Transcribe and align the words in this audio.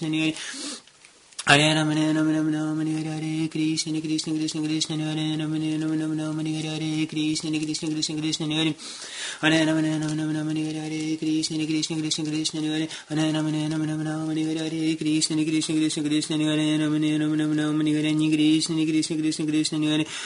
жизни, 0.00 0.36
Ram 1.48 1.60
Hare 1.60 1.76
Ram 1.76 2.26
Ram 2.26 2.52
Ram 2.52 2.76
Hare 2.80 3.04
Hare 3.04 3.22
Hare 3.22 3.48
Krishna 3.48 3.92
Hare 3.92 4.02
Krishna 4.02 4.32
Krishna 4.34 4.62
Krishna 4.62 4.96
Hare 4.96 5.14
Hare 5.14 5.38
Ram 5.38 5.52
Hare 5.54 5.78
Ram 5.78 5.94
Ram 5.94 6.18
Ram 6.18 6.38
Hare 6.42 6.58
Hare 6.58 6.80
Hare 6.82 7.06
Krishna 7.06 7.50
Hare 7.50 7.62
Krishna 7.62 7.86
Krishna 7.86 8.16
Krishna 8.18 8.46
Hare 8.50 8.74
Hare 9.38 9.64
Ram 9.64 9.78
Hare 9.78 9.94
Ram 9.94 10.18
Ram 10.18 10.34
Ram 10.34 10.48
Hare 10.50 10.66
Hare 10.66 10.90
Hare 10.90 11.16
Krishna 11.16 11.54
Hare 11.54 11.66
Krishna 11.66 11.94
Krishna 11.94 12.24
Krishna 12.24 12.60
Hare 12.60 12.88
Ram 12.90 13.14
Hare 13.14 13.30
Ram 13.30 13.86
Ram 13.86 14.02
Ram 14.02 14.26
Hare 14.26 14.58
Hare 14.66 14.98
Krishna 14.98 15.36
Hare 15.36 15.46
Krishna 15.46 15.74
Krishna 15.78 16.02
Krishna 16.02 16.36
Hare 16.36 16.58
Hare 16.58 16.82
Ram 16.82 16.94
Hare 16.98 17.18
Ram 17.20 17.38
Ram 17.38 17.54
Ram 17.54 17.78
Hare 17.78 17.94
Hare 17.94 18.10
Hare 18.10 18.34
Krishna 18.34 18.74
Hare 18.74 18.86
Krishna 18.86 19.16
Krishna 19.16 19.44
Krishna 19.54 19.78
Hare 19.78 20.16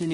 Ram 0.00 0.13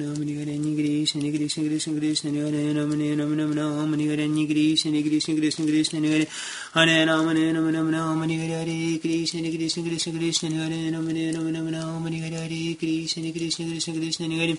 Ram 0.00 0.16
Hare 0.16 0.34
Hare 0.38 0.56
Hare 0.56 0.74
Krishna 0.74 1.20
Hare 1.20 1.36
Krishna 1.36 1.62
Krishna 1.64 1.92
Krishna 1.98 2.30
Hare 2.30 2.72
Ram 2.74 2.90
Hare 2.90 3.16
Ram 3.16 3.36
Ram 3.36 3.52
Ram 3.54 3.92
Hare 3.92 4.08
Hare 4.08 4.28
Hare 4.28 4.46
Krishna 4.46 4.90
Hare 4.90 5.02
Krishna 5.02 5.34
Krishna 5.34 5.64
Krishna 5.66 6.00
Hare 6.00 6.26
Hare 6.74 7.06
Ram 7.06 7.28
Hare 7.28 7.52
Ram 7.52 7.72
Ram 7.74 7.90
Ram 7.92 8.12
Hare 8.12 8.30
Hare 8.30 9.06
Krishna 12.80 13.22
Hare 13.22 13.32
Krishna 13.32 13.66
Krishna 13.66 13.92
Krishna 13.92 14.26
Hare 14.26 14.48
Ram 14.48 14.58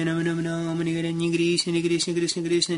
Hare 0.01 0.23
Ram 0.23 0.25
Ram 0.25 0.43
Ram 0.43 0.77
Hare 0.77 0.93
Hare 0.95 1.13
Hare 1.13 1.31
Krishna 1.31 1.73
Hare 1.73 1.81
Krishna 1.81 2.13
Krishna 2.13 2.41
Krishna 2.41 2.77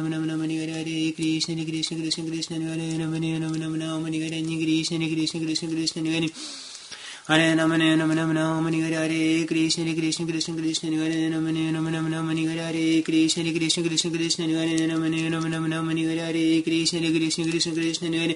Hare 0.09 1.13
Krishna 1.13 1.55
Hare 1.55 1.65
Krishna 1.65 1.97
Krishna 1.97 2.23
Krishna 2.25 2.57
Hare 2.57 2.97
Ram 2.97 3.13
Hare 3.13 3.39
Ram 3.39 3.53
Ram 3.53 3.79
Ram 3.79 4.03
Hare 4.05 4.21
Hare 4.21 4.31
Hare 4.31 4.57
Krishna 4.57 4.97
Hare 4.97 5.09
Krishna 5.13 5.39
Krishna 5.39 5.67
Krishna 5.69 6.01
Hare 6.01 7.55
Ram 7.57 7.71
Hare 7.71 7.95
Ram 7.97 8.11
Ram 8.11 8.33
Ram 8.33 8.65
Hare 8.65 8.81
Hare 8.81 9.11
Hare 9.11 9.45
Krishna 9.45 9.83
Hare 9.83 9.95
Krishna 9.95 10.25
Krishna 10.25 10.55
Krishna 10.55 10.89
Hare 10.89 11.11
Hare 11.11 11.29
Ram 11.29 11.45
Hare 11.45 11.71
Ram 11.73 11.85
Ram 11.93 12.11
Ram 12.11 12.27
Hare 12.27 12.47
Hare 12.47 12.73
Hare 12.73 13.01
Krishna 13.03 13.43
Hare 13.43 13.53
Krishna 13.53 13.83
Krishna 13.83 14.11
Krishna 14.11 14.45
Hare 14.47 14.87
Ram 14.89 15.03
Hare 15.03 15.29
Ram 15.29 15.45
Ram 15.51 15.65
Ram 15.71 15.87
Hare 15.89 16.07
Hare 16.09 16.25
Hare 16.25 16.61
Krishna 16.63 16.99
Hare 16.99 17.11
Krishna 17.11 17.43
Krishna 17.45 17.73
Krishna 17.73 18.07
Hare 18.17 18.35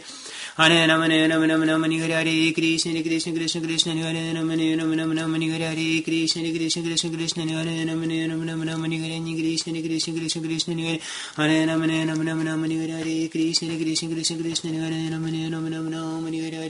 Ram 0.58 0.72
Hare 0.72 0.88
Ram 0.88 1.02
Ram 1.02 1.68
Ram 1.68 1.84
Hare 1.84 2.14
Hare 2.14 2.24
Hare 2.24 2.54
Krishna 2.54 2.94
Hare 2.94 3.04
Krishna 3.04 3.34
Krishna 3.34 3.60
Krishna 3.60 3.92
Hare 3.92 4.16
Hare 4.16 4.34
Ram 4.34 4.48
Hare 4.48 4.78
Ram 4.78 4.96
Ram 4.96 5.12
Ram 5.12 5.34
Hare 5.34 5.52
Hare 5.52 5.76
Hare 5.76 6.02
Krishna 6.02 6.44
Hare 6.44 6.56
Krishna 6.56 6.82
Krishna 6.82 7.10
Krishna 7.12 7.44
Hare 7.44 7.84
Ram 7.84 8.00
Hare 8.00 8.30
Ram 8.30 8.48
Ram 8.48 8.64
Ram 8.64 8.80
Hare 8.80 8.96
Hare 8.96 9.12
Hare 9.12 9.28
Krishna 9.28 9.68
Hare 9.68 9.84
Krishna 9.84 10.14
Krishna 10.16 10.40
Krishna 10.40 10.72
Hare 10.72 11.00
Hare 11.36 11.68
Ram 11.68 11.84
Hare 11.84 12.08
Ram 12.08 12.24
Ram 12.24 12.46
Ram 12.48 12.64
Hare 12.64 12.88
Hare 12.88 12.96
Hare 12.96 12.96
Krishna 12.96 13.68
Hare 13.68 13.76
Krishna 13.76 14.08
Krishna 14.08 14.38
Krishna 14.48 14.72
Hare 14.72 15.12
Ram 15.12 15.26
Hare 15.26 15.50
Ram 15.52 15.68
Ram 15.68 15.90
Ram 15.92 16.24
Hare 16.24 16.40
Hare 16.42 16.70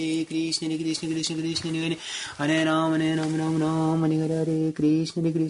Hare 0.00 0.24
Krishna 0.24 0.68
Hare 0.68 0.78
Krishna 0.80 1.06
Krishna 1.12 1.36
Krishna 1.36 1.68
Hare 1.76 1.96
Hare 2.38 2.64
Ram 2.64 2.92
Hare 2.96 3.16
Ram 3.20 3.36
Ram 3.36 3.60
Ram 3.60 4.00
Hare 4.00 4.24
Hare 4.24 4.40
Hare 4.40 4.72
Krishna 4.72 5.22
Hare 5.22 5.49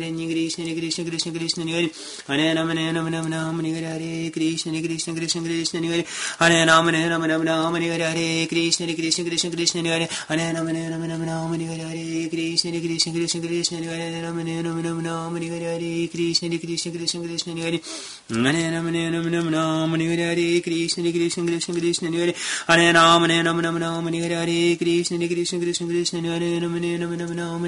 Hare 0.01 0.27
Krishna 0.31 0.65
Hare 0.65 0.75
Krishna 0.75 1.03
Krishna 1.05 1.31
Krishna 1.31 1.63
Hare 1.65 1.89
Hare 2.27 2.55
Ram 2.55 2.69
Hare 2.69 2.93
Ram 2.93 3.11
Ram 3.11 3.31
Ram 3.31 3.59
Hare 3.59 3.85
Hare 3.85 4.31
Krishna 4.31 4.71
Hare 4.71 4.81
Krishna 4.81 5.13
Krishna 5.13 5.41
Krishna 5.43 5.81
Hare 5.81 6.03
Hare 6.39 6.65
Ram 6.65 6.87
Hare 6.87 7.09
Ram 7.09 7.23
Ram 7.27 7.45
Ram 7.45 7.75
Hare 7.75 7.91
Hare 7.91 8.47
Krishna 8.47 8.85
Hare 8.85 8.95
Krishna 8.95 9.23
Krishna 9.23 9.49
Krishna 9.51 9.81
Hare 9.83 10.07
Ram 10.31 10.37
Hare 10.37 10.89
Ram 10.89 11.07
Ram 11.07 11.25
Ram 11.25 11.51
Hare 11.51 11.77
Hare 11.77 12.29
Krishna 12.29 12.71
Hare 12.71 12.81
Krishna 12.81 13.11
Krishna 13.11 13.41
Krishna 13.41 13.77
Hare 13.77 13.89
Hare 13.89 14.21
Ram 14.23 14.39
Hare 14.39 14.61
Ram 14.61 14.81
Ram 14.81 15.03
Ram 15.03 15.35
Hare 15.35 15.49
Hare 15.51 16.09
Krishna 16.09 16.39
Hare 16.39 16.57
Krishna 16.59 16.81
Krishna 16.81 17.11
Krishna 17.11 17.53
Hare 17.53 17.93
Hare 22.67 22.93
Ram 22.93 23.21
Hare 23.21 23.43
Ram 23.43 23.61
Ram 23.61 23.77
Ram 23.77 24.07
Hare 24.07 24.31
Hare 24.31 24.75
Krishna 24.77 25.17
Hare 25.17 25.27
Krishna 25.27 25.59
Krishna 25.59 25.85
Krishna 25.87 26.21
Hare 26.21 26.59
Ram 26.59 26.73
Hare 26.73 26.97
Ram 26.99 27.17
Ram 27.19 27.37
Ram 27.37 27.61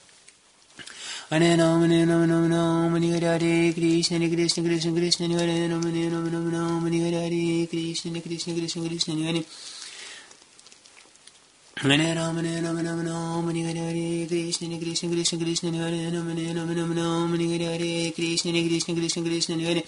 Hare 1.30 1.56
Ram 1.56 1.81
Hare 1.81 3.74
Krishna 3.74 4.20
Krishna 4.30 4.64
Krishna 4.64 4.92
Krishna 4.92 5.28
Hare 5.28 5.68
Ram 5.70 5.84
Hare 5.84 6.10
Hare 6.12 7.68
Krishna 7.68 8.22
Krishna 8.22 8.54
Krishna 8.54 8.81
Krishna 8.84 9.16
Hare 9.16 9.44
Hare 11.81 12.14
Ram 12.14 12.36
Krishna 14.28 14.78
Krishna 14.78 15.10
Krishna 15.10 15.40
Krishna 15.40 15.72
Hare 15.72 15.96
Hare 15.96 16.14
Ram 16.14 17.31
Krishna 18.14 18.52
Krishna 18.52 18.94
Krishna 18.94 19.24
Krishna 19.24 19.56
Hare 19.56 19.74
Hare 19.74 19.84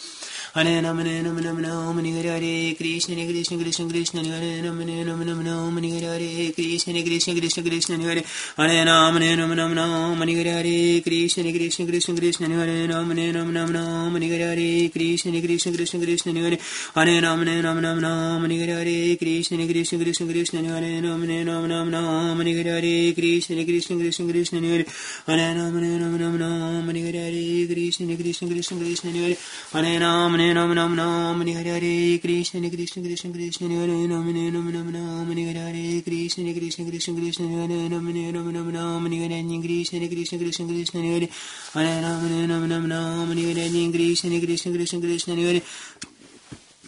Hare 0.55 0.81
Ram 0.81 0.97
Ram 0.97 1.59
Ram 1.59 1.97
Hare 1.99 2.29
Hare 2.31 2.75
Krishna 2.77 3.13
Hare 3.13 3.27
Krishna 3.27 3.57
Krishna 3.57 3.89
Krishna 3.89 4.23
Hare 4.23 4.63
Ram 4.63 4.79
Hare 4.79 5.03
Ram 5.03 5.19
Ram 5.19 5.75
Hare 5.75 5.99
Hare 5.99 6.53
Krishna 6.53 6.93
Hare 6.93 7.03
Krishna 7.03 7.33
Krishna 7.35 7.61
Krishna 7.61 7.97
Hare 7.97 8.23
Hare 8.55 8.85
Ram 8.85 9.15
Hare 9.19 9.35
Ram 9.35 9.51
Ram 9.51 10.15
Hare 10.15 10.47
Hare 10.47 11.01
Krishna 11.03 11.43
Hare 11.43 11.51
Krishna 11.59 11.85
Krishna 11.85 12.15
Krishna 12.15 12.47
Hare 12.47 12.87
Ram 12.87 13.11
Hare 13.11 13.33
Ram 13.33 13.51
Ram 13.51 14.15
Hare 14.15 14.39
Hare 14.47 14.89
Krishna 14.93 15.31
Hare 15.33 15.41
Krishna 15.41 15.73
Krishna 15.75 15.99
Krishna 15.99 16.31
Hare 16.31 16.57
Hare 16.95 17.21
Ram 17.21 17.45
Hare 17.45 17.61
Ram 17.61 17.81
Ram 17.83 17.99
Hare 18.47 18.71
Hare 18.79 19.17
Krishna 19.17 19.57
Hare 19.57 19.67
Krishna 19.67 19.99
Krishna 19.99 20.25
Krishna 20.25 20.63
Hare 20.63 21.01
Ram 21.03 21.27
Hare 21.27 21.43
Ram 21.43 21.67
Ram 21.67 22.39
Hare 22.39 22.63
Hare 22.63 23.13
Krishna 23.13 23.57
Hare 23.57 23.65
Krishna 23.65 23.97
Krishna 23.99 24.25
Krishna 24.31 24.59
Hare 24.63 24.85
Hare 25.27 25.51
Ram 25.59 25.75
Hare 25.75 25.99
Ram 25.99 26.37
Ram 26.39 26.87
Hare 26.87 27.11
Hare 27.11 27.67
Krishna 27.67 28.07
Hare 28.07 28.15
Krishna 28.15 28.47
Krishna 28.47 28.77
Krishna 28.79 29.11
Hare 29.11 29.35
Hare 29.75 29.99
Ram 29.99 30.44
Ram 30.53 30.73
Ram 30.75 30.95
Ram 30.95 31.41
Hare 31.41 31.63
Hare 31.63 32.19
Krishna 32.19 32.59
Hare 32.59 32.69
Krishna 32.69 33.01
Krishna 33.01 33.31
Krishna 33.31 33.67
Hare 33.67 33.87
Hare 33.87 34.07
Ram 34.07 34.71
Ram 34.71 34.91
Ram 34.93 35.31
Hare 35.31 35.53
Hare 35.53 36.01
Krishna 36.03 36.43
Hare 36.43 36.53
Krishna 36.59 36.85
Krishna 36.85 37.13
Krishna 37.15 37.47
Hare 37.47 37.67
Hare 37.67 37.89
Ram 37.89 38.53
Ram 38.53 38.73
Ram 38.73 39.05
Hare 39.09 39.29
Hare 39.29 39.61
Krishna 39.61 39.99
Hare 39.99 40.09
Krishna 40.09 40.37
Krishna 40.37 40.65
Krishna 40.67 41.01
Hare 41.01 41.29
Hare 41.73 42.01
Ram 42.01 42.21
Hare 42.27 42.47
Ram 42.47 42.69
Ram 42.69 42.89
Ram 42.89 43.27
Hare 43.31 43.53
Hare 43.55 43.91
Krishna 43.91 44.29
Hare 44.29 44.45
Krishna 44.45 44.71
Krishna 44.71 44.99
Krishna 44.99 45.35
Hare 45.35 45.45
Hare 45.45 45.61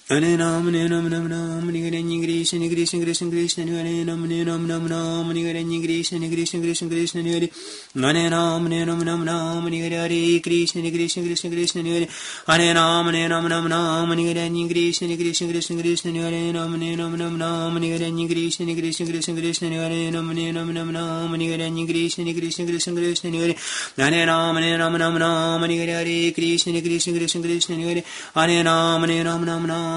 Hare 0.09 0.37
Ram 0.37 0.63
Ram 0.65 1.09
Ram 1.09 1.67
Hare 1.67 1.83
Hare 1.83 1.99
Krishna 1.99 2.59
Hare 2.59 2.69
Krishna 2.69 3.03
Krishna 3.03 3.29
Krishna 3.29 3.65
Hare 3.67 3.83
Hare 3.83 4.07
Hare 4.07 4.45
Hare 5.43 5.81
Krishna 5.83 6.17
Hare 6.17 6.29
Krishna 6.31 6.61
Krishna 6.61 6.87
Krishna 6.87 7.23
Hare 7.23 7.49
Hare 7.93 8.15
Hare 8.15 8.29
Ram 8.31 8.71
Hare 8.71 8.85
Hare 9.99 10.39
Krishna 10.39 10.79
Hare 10.79 10.91
Krishna 10.95 11.23
Krishna 11.23 11.49
Krishna 11.49 11.83
Hare 11.83 12.07
Hare 12.47 12.73
Ram 12.73 13.05
Hare 13.11 13.27
Ram 13.27 13.47
Ram 13.49 13.67
Ram 13.67 14.07
Hare 14.07 14.33
Hare 14.33 14.67
Krishna 14.69 15.07
Hare 15.09 15.17
Krishna 15.17 15.47
Krishna 15.51 15.75
Krishna 15.75 16.11
Hare 16.15 16.55
Hare 16.55 16.71
Hare 16.71 17.99
Hare 17.99 18.27
Krishna 18.31 18.63
Hare 18.63 18.79
Krishna 18.79 19.05
Krishna 19.11 19.35
Krishna 19.35 19.67
Hare 19.67 19.91
Hare 19.91 20.11
Ram 20.13 20.31
Ram 20.31 21.33
Hare 21.35 21.51
Hare 21.51 21.85
Krishna 21.85 22.23
Hare 22.23 22.39
Krishna 22.39 22.65
Krishna 22.65 22.93
Krishna 22.95 23.29
Hare 23.35 23.55
Hare 23.97 24.25
Ram 24.25 24.55
Hare 24.55 24.77
Ram 24.77 24.95
Ram 24.95 25.17
Ram 25.17 25.61
Hare 25.67 25.91
Hare 25.91 26.31
Krishna 26.31 26.71
Hare 26.71 26.81
Krishna 26.81 27.11
Krishna 27.11 27.41
Krishna 27.41 27.75
Hare 27.75 28.03
Hare 28.33 28.63
Hare 28.63 29.96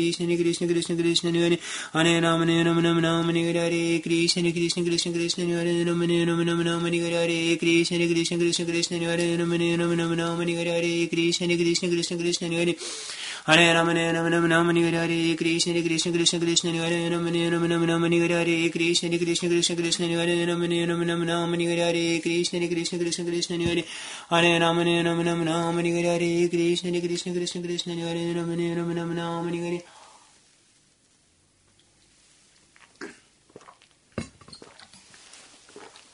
Krishna 0.01 0.35
Krishna 0.35 0.67
Krishna 0.67 0.95
Krishna 0.95 1.31
Hare 1.31 1.57
Hare 1.93 2.21
Ram 2.21 2.41
Ram 2.41 3.03
Ram 3.03 3.29
Hare 3.29 3.53
Hare 3.53 3.99
Krishna 4.01 4.51
Krishna 4.51 4.83
Krishna 4.83 5.11
Krishna 5.13 5.45
Hare 5.45 5.85
Ram 5.85 6.01
Hare 6.01 6.25
Ram 6.25 6.41
Ram 6.47 6.61
Ram 6.65 6.85
Hare 6.85 7.57
Krishna 7.61 7.97
Krishna 8.07 8.37
Krishna 8.37 8.65
Krishna 8.65 8.97
Hare 8.97 9.19
Hare 9.21 9.37
Ram 9.37 9.51
Hare 9.51 9.77
Ram 9.77 9.97
Ram 10.01 10.17
Ram 10.17 10.39
Hare 10.39 11.07
Krishna 11.07 11.55
Krishna 11.61 11.89
Krishna 11.89 12.17
Krishna 12.17 12.47
Hare 12.47 12.75
Hare 13.43 13.73
Ram 13.73 13.87
Ram 13.87 14.47
Ram 14.47 14.69
Hare 14.69 14.91
Hare 14.91 15.35
Krishna 15.35 15.73
Hare 15.73 15.81
Krishna 15.81 16.11
Krishna 16.11 16.39
Krishna 16.39 16.71
Hare 16.73 16.93
Hare 16.93 17.09
Ram 17.09 17.25
Ram 17.25 17.85
Ram 17.87 18.03
Hare 18.03 18.29
Hare 18.29 18.69
Krishna 18.69 19.09
Hare 19.09 19.17
Krishna 19.17 19.49
Krishna 19.49 19.75
Krishna 19.75 20.05
Hare 20.05 20.27
Hare 20.27 20.45
Ram 20.45 20.61
Hare 20.61 20.85
Ram 20.85 21.01
Ram 21.01 21.27
Ram 21.27 21.53
Hare 21.55 21.77
Hare 21.81 22.21
Krishna 22.21 22.59
Hare 22.59 22.69
Krishna 22.69 22.99
Krishna 22.99 23.25
Krishna 23.25 23.57
Hare 23.57 23.83
Hare 24.29 24.59
Ram 24.59 24.77
Ram 24.77 25.43
Ram 25.43 25.75
Hare 25.75 25.89
Hare 25.89 26.19
Hare 26.19 26.49
Krishna, 26.49 26.91
Hare 26.91 27.01
Krishna, 27.01 27.33
Krishna 27.33 27.61
Krishna, 27.63 27.95
Hare 27.95 28.13
Hare 28.13 28.35
Ram, 28.35 28.49
Hare 28.49 29.63
Hare 29.65 29.81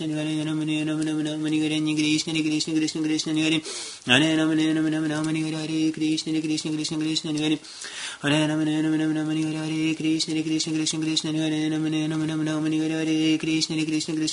Hare 0.00 0.12
Hare 0.12 0.44
Ram, 0.44 0.60
Hare 0.60 0.84
Ram, 0.84 0.98
Ram 0.98 1.24
Ram, 1.24 1.44
Hare 1.44 1.60
Hare 1.62 1.94
Krishna, 1.94 2.32
Hare 2.32 2.42
Krishna, 2.42 2.74
Krishna 2.74 3.02
Krishna, 3.02 3.32
Hare 3.34 3.60
Hare 4.06 4.36
Ram, 4.36 4.50
Hare 4.50 4.74
Ram, 4.74 4.86
Ram 4.90 5.06
Ram, 5.08 5.24
Hare 5.24 5.54
Hare 5.54 5.92
Krishna, 5.92 6.32
Hare 6.32 6.42
Krishna, 6.42 6.72
Krishna 6.72 6.98
Krishna, 6.98 7.32
Hare 7.32 7.58
Ram, 7.58 8.22
Hare 8.22 8.40
Ram, 8.40 9.00
Ram 9.00 9.14
Ram, 9.14 9.26
Hare 9.28 9.54
Hare 9.54 10.08
Krishna, 10.08 10.34
Hare 10.34 10.42
Krishna, 10.44 10.72
Krishna 10.72 11.00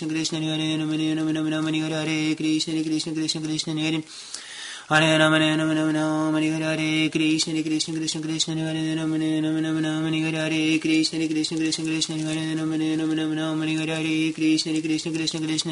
Krishna, 0.08 0.39
Hare 0.39 0.77
Ram, 0.77 0.89
Hare 0.89 1.15
Ram, 1.15 1.27
Ram 1.27 1.50
Ram, 1.50 1.72
Hare 4.91 5.05
Hare 5.05 5.19
Krishna, 7.10 7.53
Hare 7.53 7.63
Krishna, 7.63 7.93
Krishna 7.93 8.19
Krishna, 8.19 8.55
Hare 8.55 8.75
Hare 8.75 8.95
Ram, 8.98 9.13
Hare 9.13 9.41
Ram, 9.41 9.63
Ram 9.63 9.81
Ram, 9.81 10.03
Hare 10.03 10.36
Hare 10.36 10.79
Krishna, 10.79 11.17
Hare 11.17 11.29
Krishna, 11.29 11.55
Krishna 11.55 11.86
Krishna, 11.86 12.17
Hare 12.17 12.55
Ram, 12.57 12.71
Hare 12.74 12.98
Ram, 12.98 13.15
Ram 13.15 13.33
Ram, 13.38 13.62
Hare 13.62 13.88
Hare 13.88 14.33
Krishna, 14.33 14.74
Hare 14.74 14.81
Krishna, 14.81 15.12
Krishna 15.13 15.13
Krishna, 15.13 15.13
Hare 15.13 15.13
Ram, 15.13 15.13
Hare 15.13 15.13
Ram, 15.13 15.13
Ram 15.13 15.13
Ram, 15.13 15.13
Hare 15.13 15.13
Hare 15.13 15.13
Krishna, 15.13 15.13
Hare 15.13 15.13
Krishna, 15.13 15.13
Krishna 15.13 15.39
Krishna, 15.39 15.71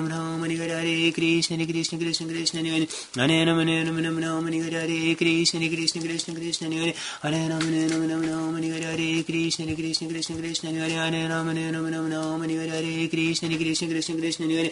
Ram 0.07 0.09
Ram, 0.09 0.41
Hare 0.41 0.57
Hare 0.57 1.11
Krishna, 1.11 1.57
Hare 1.57 1.67
Krishna, 1.67 1.97
Krishna 1.97 2.27
Krishna, 2.27 2.61
Hare 2.61 2.87
Hare 3.15 3.45
Ram, 3.45 3.59
Hare 3.59 3.85
Ram, 3.85 4.03
Ram 4.03 4.17
Ram, 4.17 4.45
Hare 4.45 4.71
Hare 4.71 5.15
Krishna, 5.15 5.59
Hare 5.59 5.69
Krishna, 5.69 6.01
Krishna 6.01 6.33
Krishna, 6.33 6.69
Hare 6.69 6.93
Hare 7.21 7.49
Ram, 7.49 7.61
Hare 7.61 7.87
Ram, 7.89 8.09
Ram 8.09 8.23
Ram, 8.25 8.55
Hare 8.55 8.81
Hare 8.81 9.23
Krishna, 9.25 9.65
Hare 9.65 9.75
Krishna, 9.75 10.07
Krishna 10.07 10.35
Krishna, 10.35 10.69
Hare 10.71 10.95
Hare 11.01 11.27
Ram, 11.27 11.45
Hare 11.45 11.67
Ram, 11.67 11.85
Ram 11.85 12.09
Ram, 12.11 12.41
Hare 12.41 12.57
Hare 12.57 12.97
Krishna, 12.97 13.49
Hare 13.49 13.49
Krishna, 13.49 13.85
Krishna 13.85 13.95
Krishna, 13.95 14.71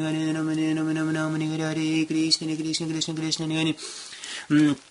Hare 0.05 0.33
Ram, 0.33 0.47
Hare 0.47 0.73
Ram, 0.73 0.87
Ram 0.93 1.11
Ram, 4.49 4.90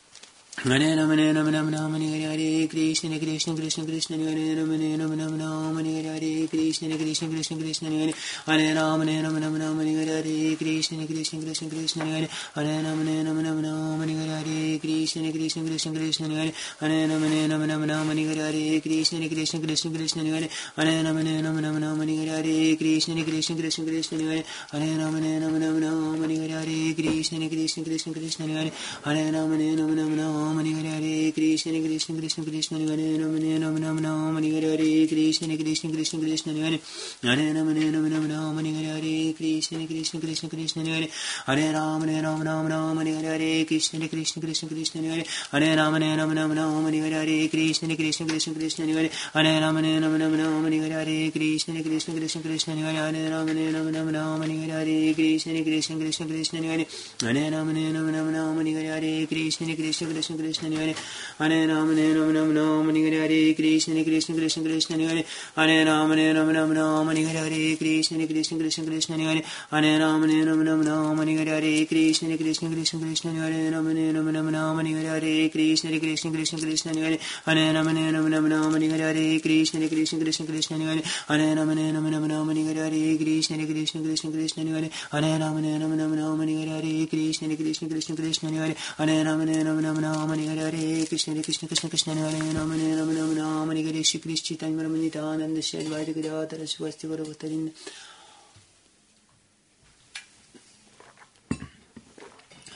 Hare 0.62 0.80
Krishna, 0.90 1.08
Krishna 1.08 1.32
Krishna, 1.56 1.78
Hare 1.88 2.18
Hare 2.28 2.68
Krishna, 2.68 3.18
Krishna, 3.18 3.54
Krishna 3.54 3.84
Krishna, 3.84 4.16
Hare 4.18 4.34
Hare 4.36 4.56
Ram, 4.58 4.68
Hare 4.68 4.82
Ram, 4.98 5.18
Ram 5.18 5.38
Ram, 5.40 5.76
Hare 5.76 6.02
Hare 6.02 6.48
Krishna, 6.48 6.96
Krishna, 6.96 7.28
Krishna 7.28 7.56
Krishna, 7.56 7.88
Hare 7.88 8.12
Hare 8.44 8.74
Ram, 8.74 9.00
Ram 9.00 9.56
Ram, 9.56 9.78
Hare 9.80 10.06
Hare 10.06 10.58
Krishna, 10.58 11.06
Krishna, 11.06 11.40
Krishna 11.42 11.70
Krishna, 11.70 12.04
Hare 12.04 12.28
Hare 12.54 12.82
Ram, 12.82 13.06
Hare 13.06 13.24
Ram, 13.24 13.40
Ram 13.40 13.62
Ram, 13.62 14.00
Hare 14.00 14.36
Hare 14.36 14.78
Krishna, 14.80 15.32
Krishna, 15.32 15.62
Krishna 15.64 15.92
Krishna, 15.92 16.28
Hare 16.28 16.52
Hare 16.78 17.08
Ram, 17.08 17.22
Ram 17.24 17.88
Ram, 17.88 18.08
Hare 18.10 18.36
Hare 18.36 18.80
Krishna, 18.80 19.18
Krishna, 19.30 19.60
Krishna 19.60 19.90
Krishna, 19.90 20.24
Hare 20.24 20.48
Hare 20.76 21.02
Ram, 21.02 21.16
Hare 21.16 21.42
Ram, 21.42 21.56
Ram 21.56 21.80
Ram, 21.80 22.00
Hare 22.00 22.28
Hare 22.28 22.76
Krishna, 22.76 23.24
Krishna, 23.24 23.56
Krishna 23.56 23.84
Krishna, 23.84 24.18
Hare 24.18 24.44
Hare 24.72 24.98
Ram, 24.98 25.14
Hare 25.14 25.40
Ram, 25.40 25.54
Ram 25.56 25.80
Ram, 25.80 26.20
Hare 26.20 26.48
Hare 26.52 26.94
Krishna, 26.94 27.48
Krishna 27.48 27.82
Krishna 27.82 28.12
Krishna 28.12 28.46
Hare 28.46 28.72
Hare 29.04 29.32
Rama 29.32 29.56
Hare 29.56 29.76
Rama 29.76 30.50
Rama 30.50 30.62
Rama 30.62 30.75
Hare 30.75 31.00
Hare 31.00 31.33
Krishna 31.33 31.80
Krishna 31.80 32.16
Krishna 32.16 32.45
Krishna 32.45 32.78
Hare 32.78 32.88
Hare 32.88 33.19
Rama 33.19 33.38
Hare 33.38 33.61
Rama 33.61 33.78
Rama 33.78 34.00
Rama 34.00 34.40
Hare 34.40 34.76
Hare 34.76 35.07
Krishna 35.07 35.57
Krishna 35.57 35.90
Krishna 35.90 36.19
Krishna 36.19 36.52
Hare 36.52 36.80
Hare 37.23 37.54
Rama 37.54 37.73
Hare 37.73 37.92
Rama 37.92 38.09
Rama 38.11 38.28
Rama 38.28 38.62
Hare 38.62 38.99
Hare 38.99 39.35
Krishna 39.37 39.87
Krishna 39.87 40.21
Krishna 40.21 40.49
Krishna 40.49 40.83
Hare 40.83 41.09
Hare 41.47 41.73
Rama 41.73 42.07
Hare 42.07 42.23
Rama 42.23 42.45
Rama 42.45 42.69
Rama 42.69 43.04
Hare 43.04 43.23
Hare 43.23 43.64
Krishna 43.64 44.09
Krishna 44.09 44.40
Krishna 44.42 44.69
Krishna 44.69 45.02
Hare 45.02 45.25
Hare 45.52 45.76
Rama 45.76 46.00
Rama 46.00 46.54
Rama 46.54 46.90
Hare 46.90 47.12
Hare 47.12 47.49
Krishna 47.49 47.95
Krishna 47.95 48.26
Krishna 48.26 48.54
Krishna 48.54 48.87
Hare 48.87 49.11
Hare 49.33 49.61
Rama 49.61 49.80
Hare 49.80 50.00
Rama 50.00 50.19
Rama 50.19 50.37
Rama 50.37 50.69
Hare 50.69 50.90
Hare 50.90 51.30
Krishna 51.30 51.83
Krishna 51.83 52.16
Krishna 52.16 52.42
Krishna 52.42 52.75
Hare 52.75 52.97
Hare 52.97 53.30
Rama 53.30 53.52
Hare 53.52 53.73
Rama 53.73 53.90
Rama 53.90 54.12
Rama 54.12 54.47
Hare 54.47 54.71
Hare 54.71 55.14
Krishna 55.14 55.62
Krishna 55.62 55.97
Krishna 55.97 56.26
Krishna 56.26 56.59
Hare 56.61 56.87
Hare 57.23 57.50
Rama 57.50 57.73
Hare 57.73 57.92
Rama 57.92 58.11
Rama 58.11 58.30
Rama 58.33 58.62
Hare 58.64 58.90
Hare 58.90 59.26
Krishna 59.26 59.75
Krishna 59.76 60.09
Krishna 60.09 60.29
Krishna 60.37 60.68
Hare 60.76 60.94
Hare 61.38 61.66
Rama 61.66 61.94
Hare 61.94 62.14
Rama 62.14 62.32
Rama 62.32 62.54
Rama 62.54 62.92
Hare 62.92 63.20
Hare 63.20 63.54
Krishna 63.54 64.02
Krishna 64.04 64.34
Krishna 64.34 64.62
Krishna 64.64 64.96
Hare 64.96 65.25
Hare 65.56 65.84
Rama 65.84 66.14
Hare 66.16 66.34
Rama 66.34 66.52
Rama 66.52 66.75
Rama 66.75 67.14
Hare 67.14 67.26
Hare 67.26 67.76
Krishna 67.76 68.26
Krishna 68.26 68.58
Krishna 68.58 68.84
Krishna 68.84 69.16
Hare 69.16 69.42
Hare 69.70 69.99
Rama 70.00 70.26
Hare 70.26 70.44
Rama 70.46 70.64
Rama 70.64 70.84
Rama 70.84 71.25
Hare 71.25 71.46
Hare 71.46 71.87
Krishna 71.87 72.37
Krishna 72.37 72.68
Krishna 72.70 73.00
Krishna 73.00 73.32
Hare 73.32 73.52
Hare 73.52 73.70
Rama 73.72 73.90
Hare 73.94 74.12
Rama 74.12 74.32
Rama 74.32 74.50
Rama 74.50 74.82
Hare 74.84 75.08
Hare 75.08 75.49
Krishna 75.50 75.99
Krishna 75.99 76.30
Krishna 76.30 76.58
Krishna 76.60 76.92
Hare 76.94 77.18
Hare 77.46 77.75
Rama 77.75 77.94
Hare 77.94 78.12
Rama 78.12 78.30
Rama 78.30 78.49
Rama 78.49 78.78
Hare 78.80 79.14
Hare 79.14 79.40
Krishna 79.40 79.88
Krishna 79.88 80.18
Krishna 80.20 80.46
Krishna 80.46 80.78
Hare 80.78 81.02
Hare 81.28 81.54
Rama 81.56 81.75
Hare 81.75 81.92
Rama 81.92 82.10
Rama 82.10 82.28
Rama 82.28 82.52
Hare 82.54 82.76
Hare 82.76 83.18
Krishna 83.18 83.66
Krishna 83.66 83.99
Krishna 83.99 84.30
Krishna 84.30 84.64
Hare 84.66 84.90
Rama 85.10 85.60
Hare 85.60 85.80
Rama 85.80 85.96
Rama 85.96 86.18
Rama 86.18 86.44
Hare 86.44 86.68
Hare 86.68 87.06
Krishna 87.06 87.56
Krishna 87.56 87.88
Krishna 87.88 88.16
Krishna 88.16 88.54
Hare 88.54 88.75
Hare 88.80 89.22
Rama 89.28 89.34
Hare 89.34 89.34
Rama 89.34 89.37
Rama 89.37 89.37
Rama 89.37 89.37
Hare 89.38 89.46
Hare 89.46 89.46
Krishna 89.46 89.56
Krishna 89.56 89.56
Krishna 89.56 89.56
Krishna 89.56 89.90
Hare 89.90 89.94
Hare 89.94 90.19
Hare 90.20 90.28
Rama 90.28 90.44
Rama 90.44 90.60
Hare 90.60 90.76
Hare 90.76 91.06
Krishna 91.06 91.42
Krishna 91.42 91.66
Krishna 91.66 91.88
Krishna 91.88 92.14
Hare 92.14 92.30
Hare 92.30 92.42
Hare 92.42 92.52
Rama 92.52 92.74
Rama 92.74 92.94
Rama 92.94 93.08
Hare 93.08 93.08
Hare 93.08 93.08
Hare 93.08 93.24
Hare 93.24 93.34
Hare 93.34 93.40
Hare 93.40 93.40
Hare 93.40 93.48
Hare 93.48 93.72
Hare 93.72 93.82
Hare 93.82 93.92
Hare 93.92 94.02
Shri 94.02 94.20
Krishna 94.20 94.56
Chaitanya 94.56 94.88
Nityananda 94.88 95.62
Shri 95.62 95.84
Advaita 95.84 96.12
Gadadhara 96.14 96.66
Swasti 96.66 97.06
Gauravatarina 97.08 97.72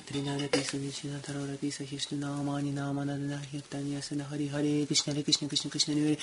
Trinadapi 0.07 0.63
Sunicina 0.65 1.19
Tararapi 1.21 1.71
Sahishnu 1.71 2.19
Namani 2.19 2.73
Namananda 2.73 3.39
Hirtanya 3.53 4.01
Hari 4.31 4.47
Hare 4.49 4.87
Krishna 4.87 5.13
Hare 5.13 5.23
Krishna 5.23 5.49
Krishna 5.49 5.71
Krishna 5.71 5.95
Hare 5.95 6.07
Hare 6.07 6.19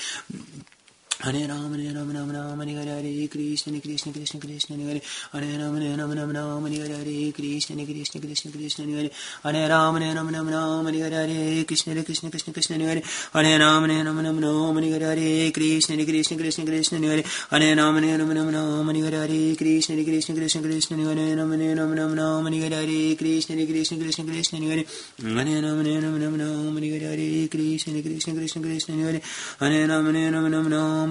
Ram 1.24 1.36
Hare 1.36 1.94
Ram 1.94 2.12
Ram 2.12 2.32
Ram 2.32 2.60
Hare 2.60 2.90
Hare 2.90 3.28
Krishna 3.30 3.80
Krishna 3.80 4.12
Krishna 4.12 4.40
Krishna 4.40 4.76
Hare 4.78 5.02
Hare 5.32 5.58
Ram 5.60 5.76
Hare 5.76 5.96
Ram 5.96 6.12
Ram 6.12 6.32
Ram 6.32 6.66
Hare 6.66 6.88
Hare 6.88 7.32
Krishna 7.32 7.86
Krishna 7.86 8.20
Krishna 8.22 8.52
Krishna 8.52 8.86
Hare 8.86 9.12
Hare 9.44 9.70
Ram 9.70 9.96
Hare 10.02 10.16
Ram 10.16 10.30
Ram 10.34 10.50
Ram 10.50 10.86
Hare 10.86 11.12
Hare 11.12 11.64
Krishna 11.66 12.04
Krishna 12.04 12.30
Krishna 12.32 12.54
Krishna 12.54 12.78
Hare 12.78 13.04
Hare 13.34 13.60
Ram 13.60 13.86
Hare 13.86 14.04
Ram 14.04 14.18
Ram 14.18 14.40
Ram 14.42 14.78
Hare 14.78 15.00
Hare 15.00 15.52
Krishna 15.52 16.04
Krishna 16.04 16.38
Krishna 16.38 16.66
Krishna 16.66 16.98
Hare 16.98 17.24
Hare 17.52 17.76
Ram 17.76 17.96
Hare 18.02 18.18
Ram 18.18 18.30
Ram 18.34 18.50
Ram 18.50 18.88
Hare 18.90 19.12
Hare 19.12 19.56
Krishna 19.56 20.04
Krishna 20.04 20.34
Krishna 20.34 20.62
Krishna 20.62 20.98
Hare 20.98 21.36
Ram 21.38 21.52
Hare 21.52 21.76
Ram 21.76 21.94
Ram 21.94 22.16
Ram 22.16 22.46
Hare 22.48 22.70
Hare 22.74 23.16
Krishna 23.16 23.56
Krishna 23.68 23.98
Krishna 24.02 24.26
Krishna 24.26 24.58
Hare 24.58 24.86
Hare 25.22 25.62
Ram 25.62 25.86
Hare 25.86 26.02
Ram 26.02 26.18
Ram 26.18 26.36
Ram 26.42 26.78
Hare 26.82 27.00
Hare 27.06 27.48
Krishna 27.48 28.02
Krishna 28.02 28.34
Krishna 28.34 28.62
Krishna 28.62 28.96
Hare 29.06 29.22
Hare 29.60 29.88
Ram 29.88 30.06
Hare 30.16 30.32
Ram 30.32 31.11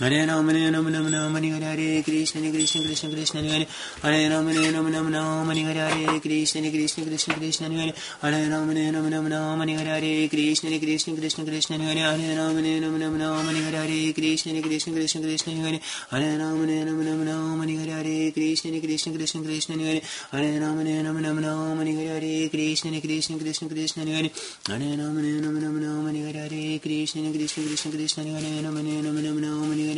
Hare 0.00 0.26
Ram 0.26 0.48
Ram 0.48 0.74
Ram 0.74 1.34
Hare 1.36 1.62
Hare 1.62 2.02
Krishna 2.02 2.40
Krishna 2.50 2.82
Krishna 2.82 3.10
Krishna 3.10 3.42
Hare 3.42 3.66
Hare 4.02 4.28
Ram 4.28 4.48
Hare 4.48 4.72
Ram 4.72 4.92
Ram 4.92 5.12
Ram 5.12 5.46
Hare 5.46 5.72
Hare 5.72 6.18
Krishna 6.20 6.68
Krishna 6.68 7.04
Krishna 7.04 7.34
Krishna 7.34 7.68
Hare 7.68 7.94
Hare 8.20 8.50
Ram 8.50 8.68
Hare 8.74 8.90
Ram 8.90 9.08
Ram 9.08 9.28
Ram 9.30 9.60
Hare 9.60 9.86
Hare 9.86 10.28
Krishna 10.28 10.78
Krishna 10.80 11.14
Krishna 11.14 11.44
Krishna 11.44 11.78
Hare 11.78 11.94
Ram 11.94 12.58
Hare 12.58 12.80
Ram 12.80 12.98
Ram 12.98 13.18
Ram 13.20 13.46
Hare 13.46 13.70
Hare 13.70 14.12
Krishna 14.12 14.60
Krishna 14.60 14.92
Krishna 14.92 15.20
Krishna 15.22 15.54
Hare 15.62 15.78
Hare 16.10 16.38
Ram 16.42 16.66
Hare 16.66 16.82
Ram 16.82 16.98
Ram 17.06 17.22
Ram 17.22 17.60
Hare 17.62 17.86
Hare 17.94 18.32
Krishna 18.34 18.80
Krishna 18.80 19.12
Krishna 19.14 19.42
Krishna 19.44 19.74
Hare 19.76 20.58
Ram 20.58 20.78
Hare 20.82 21.02
Ram 21.04 21.22
Ram 21.22 21.38
Ram 21.38 21.78
Hare 21.78 21.94
Hare 22.02 22.48
Krishna 22.50 23.00
Krishna 23.00 23.38
Krishna 23.38 23.68
Krishna 23.68 24.02
Hare 24.04 24.30
Hare 24.66 24.96
Ram 24.98 25.14
Hare 25.14 25.38
Ram 25.44 25.54
Ram 25.62 25.76
Ram 25.78 26.06
Hare 26.10 26.34
Hare 26.34 26.78
Krishna 26.82 27.30
Krishna 27.30 27.62
Krishna 27.62 27.90
Krishna 27.94 28.22
Hare 28.24 29.83
Ram 29.84 29.94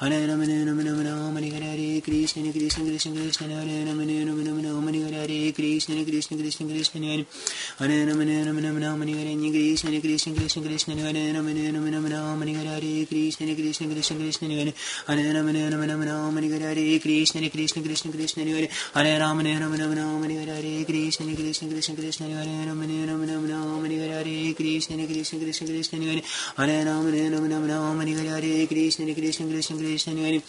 Hare 0.00 0.26
Ram 0.26 0.40
Ram 0.40 1.04
Ram 1.04 1.36
Hare 1.36 1.50
Hare 1.50 2.00
Krishna 2.00 2.52
Krishna 2.52 2.84
Krishna 2.84 3.12
Krishna 3.12 3.48
Hare 3.48 3.66
Hare 3.66 3.84
Ram 3.84 3.98
Hare 3.98 4.24
Ram 4.26 4.44
Ram 4.44 4.62
Ram 4.62 4.86
Hare 4.86 5.12
Hare 5.12 5.52
Krishna 5.52 6.04
Krishna 6.04 6.36
Krishna 6.36 6.66
Krishna 6.66 7.00
Hare 7.06 7.26
Hare 7.78 8.06
Ram 8.06 8.20
Hare 8.20 8.44
Ram 8.44 8.58
Ram 8.62 8.78
Ram 8.78 9.02
Hare 9.02 9.18
Hare 9.18 9.50
Krishna 9.50 10.00
Krishna 10.00 10.34
Krishna 10.34 10.62
Krishna 10.62 10.94
Hare 10.94 11.32
Ram 11.32 11.46
Hare 11.48 11.72
Ram 11.72 11.90
Ram 11.90 12.06
Ram 12.06 12.42
Hare 12.42 12.64
Hare 12.64 13.06
Krishna 13.06 13.54
Krishna 13.54 13.86
Krishna 13.88 14.16
Krishna 14.16 14.48
Hare 14.48 14.72
Hare 15.06 15.32
Ram 15.34 15.46
Hare 15.46 15.70
Ram 15.70 15.82
Ram 15.88 16.02
Ram 16.08 16.36
Hare 16.36 16.58
Hare 16.58 16.98
Krishna 17.00 17.40
Krishna 17.40 17.78
Krishna 17.78 18.12
Krishna 18.14 18.44
Hare 18.44 18.68
Hare 18.94 19.18
Ram 19.18 19.38
Hare 19.38 19.58
Ram 19.58 19.72
Ram 19.74 19.86
Ram 19.86 20.00
Hare 20.34 20.34
Hare 20.56 20.94
Krishna 20.94 21.36
Krishna 21.36 21.68
Krishna 25.38 25.66
Krishna 25.66 25.98
Hare 25.98 26.22
Hare 26.56 26.78
Ram 26.78 26.80
Hare 26.80 26.86
Ram 26.86 27.04
Ram 27.04 27.27
Ram 27.30 28.00
Hare 28.00 28.28
Hare 28.28 28.66
Krishna 28.66 29.04
Krishna 29.04 29.46
Krishna 29.46 29.46
Krishna 29.46 29.76
Krishna 29.76 29.76
Krishna 29.76 29.76
Krishna 29.76 29.78
Krishna 29.78 30.14
Hare 30.14 30.42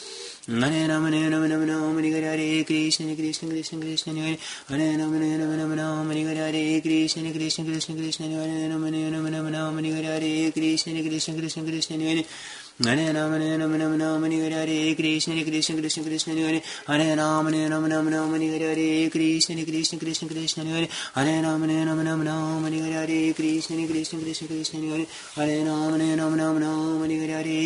Hare 0.47 0.87
Rama 0.87 1.11
Rama 1.11 1.47
Rama 1.47 1.65
Rama 1.65 2.01
Hare 2.01 2.63
Krishna 2.63 3.15
Krishna 3.15 3.49
Krishna 3.49 3.79
Krishna 3.79 4.13
Hare 4.13 4.37
Hare 4.69 4.97
Rama 4.97 5.19
Rama 5.19 5.57
Rama 5.57 5.75
Rama 5.75 6.13
Hare 6.13 6.81
Krishna 6.81 7.31
Krishna 7.31 7.65
Krishna 7.65 7.95
Krishna 7.95 8.27
Hare 8.27 8.47
Hare 8.47 8.69
Rama 8.69 8.89
Rama 8.89 9.29
Rama 9.29 9.51
Rama 9.51 9.81
Hare 9.81 10.51
Krishna 10.51 10.93
Hare 10.93 11.03
Krishna 11.03 11.63
Krishna 11.63 12.23
Hare 12.81 12.95
Hare 12.95 13.11
Rama 13.13 13.37
Rama 13.77 13.97
Rama 13.97 14.29
Hare 14.29 14.53
Hare 14.53 14.95
Krishna 14.95 15.43
Krishna 15.43 15.75
Krishna 15.75 16.01
Krishna 16.01 16.33
Hare 16.33 16.61
Hare 16.87 17.15
Rama 17.17 17.51
Hare 17.51 17.67
Rama 17.69 17.89
Rama 17.89 18.09
Rama 18.09 18.37
Hare 18.39 18.57
Hare 18.57 19.09
Krishna 19.09 19.65
Krishna 19.65 19.99
Krishna 19.99 20.27
Krishna 20.29 20.63
Hare 20.63 20.87
Hare 21.13 21.43
Rama 21.43 21.67
Hare 21.67 21.85
Rama 21.85 22.03
Rama 22.03 22.23
Rama 22.23 22.69
Hare 27.09 27.38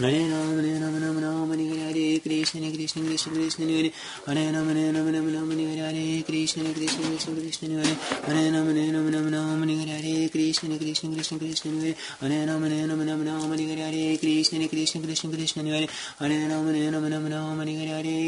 Hare 0.00 0.30
Rama 0.30 0.54
Hare 0.54 0.78
Rama 0.78 0.98
Rama 1.00 1.20
Rama 1.20 1.56
Hare 1.56 1.90
Hare 1.90 2.20
Krishna 2.20 2.60
Hare 2.60 2.70
Krishna 2.70 3.02
Krishna 3.02 3.32
Krishna 3.32 3.66
Hare 3.66 3.90
Hare 4.26 4.52
Rama 4.54 4.70
Hare 4.72 4.92
Rama 4.94 5.10
Rama 5.10 5.30
Rama 5.34 5.54
Hare 5.58 5.90
Hare 5.90 6.22
Krishna 6.22 6.62
Hare 6.62 6.72
Krishna 6.72 7.02
Krishna 7.02 7.34
Krishna 7.34 7.82
Hare 7.82 7.98
Hare 8.22 8.52
Rama 8.54 8.70
Hare 8.70 8.92
Rama 8.94 9.10
Rama 9.10 9.30
Rama 9.34 9.66
Hare 9.66 9.90
Hare 9.90 10.30
Krishna 10.30 10.68
Hare 10.68 10.78
Krishna 10.78 11.10
Krishna 11.10 11.38
Krishna 11.38 11.72
Hare 11.82 11.96
Hare 12.20 12.46
Rama 12.46 12.68
Hare 12.68 12.86
Rama 12.86 13.04
Rama 13.10 13.26
Rama 13.26 13.56
Hare 13.58 13.74
Hare 13.74 14.14
Krishna 14.14 14.58
Hare 14.58 14.68
Krishna 14.68 15.00
Krishna 15.02 15.30
Krishna 15.32 15.62
Hare 15.66 15.88
Hare 16.14 16.46
Rama 16.48 16.70
Hare 16.70 16.90
Rama 16.92 17.08
Rama 17.10 17.28
Rama 17.28 17.64
Hare 17.64 17.90
Hare 17.90 18.22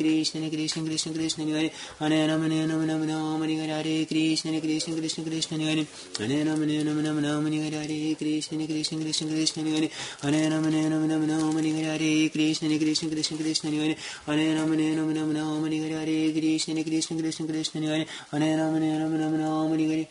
Krishna 0.00 0.40
Hare 0.40 0.48
Krishna 0.48 0.82
Krishna 0.82 1.12
Krishna 1.12 1.44
Hare 1.44 1.70
Hare 2.00 2.26
Rama 2.26 2.48
Hare 2.48 2.66
Rama 2.66 2.86
Rama 2.88 3.04
Rama 3.04 3.44
Hare 3.44 3.68
Hare 3.68 4.06
Krishna 4.06 4.60
Krishna 4.64 4.94
Krishna 4.96 5.24
Krishna 5.24 5.58
Hare 5.58 5.84
Hare 6.16 6.44
Rama 6.48 6.64
Hare 6.64 6.84
Rama 6.88 7.17
Rama 7.20 7.48
Rama 7.48 7.62
Hare 7.62 7.70
Hare 7.70 8.14
Krishna 8.16 8.66
Krishna 8.66 8.98
Krishna 8.98 9.28
Krishna 9.28 9.62
Hare 9.64 9.90
Hare 10.22 10.50
Rama 10.50 10.70
Hare 10.70 10.90
Rama 10.90 11.06
Rama 11.06 11.26
Rama 11.26 11.62
Hare 11.62 11.84
Hare 11.84 12.28
Krishna 12.30 12.78
Krishna 12.78 13.08
Krishna 13.08 13.36
Krishna 13.38 13.70
Hare 13.70 13.96
Hare 14.26 14.54
Rama 14.54 14.76
Hare 14.76 14.96
Rama 14.96 15.14
Rama 15.14 15.34
Rama 15.34 15.68
Hare 15.68 15.88
Hare 15.88 16.08
Hare 16.08 16.32
Krishna, 16.32 16.74
Hare 16.74 16.84
Krishna, 16.84 17.16
Krishna 17.16 17.46
Krishna, 17.46 17.80
Hare 17.80 18.06
Hare 18.30 18.56
Rama, 18.56 18.78
Hare 18.80 18.98
Rama, 18.98 19.18
Rama 19.18 19.38
Rama, 19.38 19.76
Hare 19.76 20.06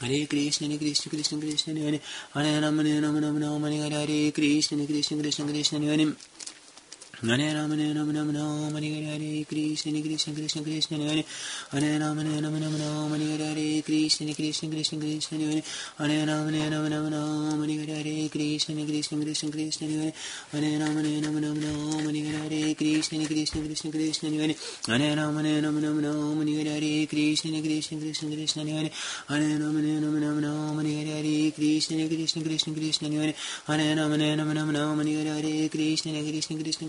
Hare 0.00 0.26
Krishna, 0.26 0.66
Hare 0.68 0.78
Krishna, 0.78 1.10
Krishna 1.10 1.38
Krishna, 1.38 1.74
Hare 1.74 2.00
Hare 2.34 2.60
Rama, 2.60 2.82
Hare 2.82 3.00
Rama, 3.00 3.20
Rama 3.20 3.40
Rama, 3.40 3.70
Hare 3.70 3.90
Hare 3.90 4.32
Krishna, 4.32 4.78
Hare 4.78 4.86
Krishna, 4.86 5.16
Krishna 5.22 5.46
Krishna, 5.46 6.14
Hare 7.26 7.40
Hare 7.40 7.54
Rama, 7.54 7.74
Hare 7.74 7.94
Rama, 7.94 8.12
Rama 8.12 8.32
Rama, 8.32 8.80
Hare 8.80 9.02
Hare 9.08 9.44
Krishna, 9.48 9.92
Hare 9.92 10.02
Krishna, 10.02 10.34
Krishna 10.34 10.62
Krishna, 10.62 10.98
Hare 10.98 11.24
Hare 11.70 11.80
Hare 11.80 11.98
Rama, 11.98 12.22
Rama 12.22 12.60
Rama, 12.60 13.16
Hare 13.16 13.38
Hare 13.38 13.54
Hare 13.54 13.82
Krishna, 13.82 14.34
Krishna 14.34 14.68
Krishna, 14.68 14.98
Hare 14.98 15.62
Hare 15.96 16.12
Hare 16.12 16.26
Rama, 16.28 16.52
Rama 16.52 17.08
Rama, 17.08 17.64
Hare 17.64 17.86
Hare 17.88 18.04
Hare 18.04 18.28
Krishna, 18.28 18.76
Hare 18.76 18.92
Hare 18.92 19.24
Hare 20.52 20.80
Rama, 20.84 21.00
Rama 21.00 21.64
Rama, 21.64 22.12
Hare 22.12 22.28
Hare 22.28 22.60
Hare 22.60 22.74
Krishna, 22.74 23.24
Krishna 23.24 23.60
Krishna, 23.88 24.28
Hare 24.28 24.52
Hare 24.84 25.00
Hare 25.00 25.16
Rama, 25.16 25.80
Rama 25.80 26.00
Rama, 26.04 26.44
Hare 26.44 26.68
Hare 26.68 26.84
Hare 26.84 27.06
Krishna, 27.08 27.60
Krishna 27.64 28.00
Krishna, 28.00 28.28
Hare 28.28 28.52
Hare 28.68 28.90
Hare 29.28 29.58
Rama, 29.58 29.80
Rama 29.80 30.40
Rama, 30.44 30.82
Hare 30.84 31.08
Hare 31.08 31.24
Hare 31.24 31.50
Krishna, 31.56 31.96
Hare 31.96 32.12
Hare 33.64 33.80
Hare 33.80 33.96
Rama, 33.96 34.52
Rama 34.52 34.72
Rama, 34.72 35.04
Hare 35.04 35.32
Hare 35.32 35.68
Krishna, 35.70 36.12
Hare 36.12 36.30
Krishna, 36.30 36.56
Krishna 36.58 36.88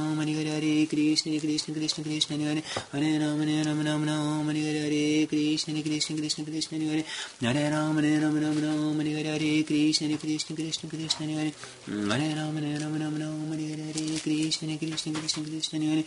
Rama 0.00 0.22
Rama, 0.22 0.24
Hare 0.24 0.60
Hare 0.60 0.86
Krishna, 0.86 1.38
Krishna, 1.38 1.74
Krishna 1.74 2.04
Krishna, 2.04 2.36
Hare 2.36 2.62
Hare. 2.92 3.18
Rama, 3.20 3.44
Hare 3.44 3.64
Rama, 3.64 3.84
Rama 3.84 4.06
Rama, 4.06 4.52
Hare 4.52 4.80
Hare 4.80 5.26
Krishna, 5.26 5.82
Krishna, 5.82 6.16
Krishna 6.16 6.44
Krishna, 6.44 6.78
Hare 6.78 6.88
Hare. 6.90 7.70
Ram, 7.70 7.96
Hare 7.96 8.20
Ram, 8.20 8.40
Ram 8.40 8.62
Ram, 8.62 9.00
Hare 9.00 9.24
Hare 9.24 9.64
Krishna, 9.64 10.16
Krishna, 10.16 10.56
Krishna 10.56 10.88
Krishna, 10.88 11.26
Hare 11.26 11.38
Hare. 11.38 11.52
Ram, 11.88 12.10
Hare 12.10 12.78
Ram, 12.80 12.98
Ram 12.98 13.16
Ram, 13.18 13.52
Hare 13.52 13.76
Hare 13.76 14.18
Krishna, 14.20 14.78
Krishna, 14.78 15.12
Krishna 15.12 15.42
Krishna, 15.44 15.78
Hare 15.78 16.04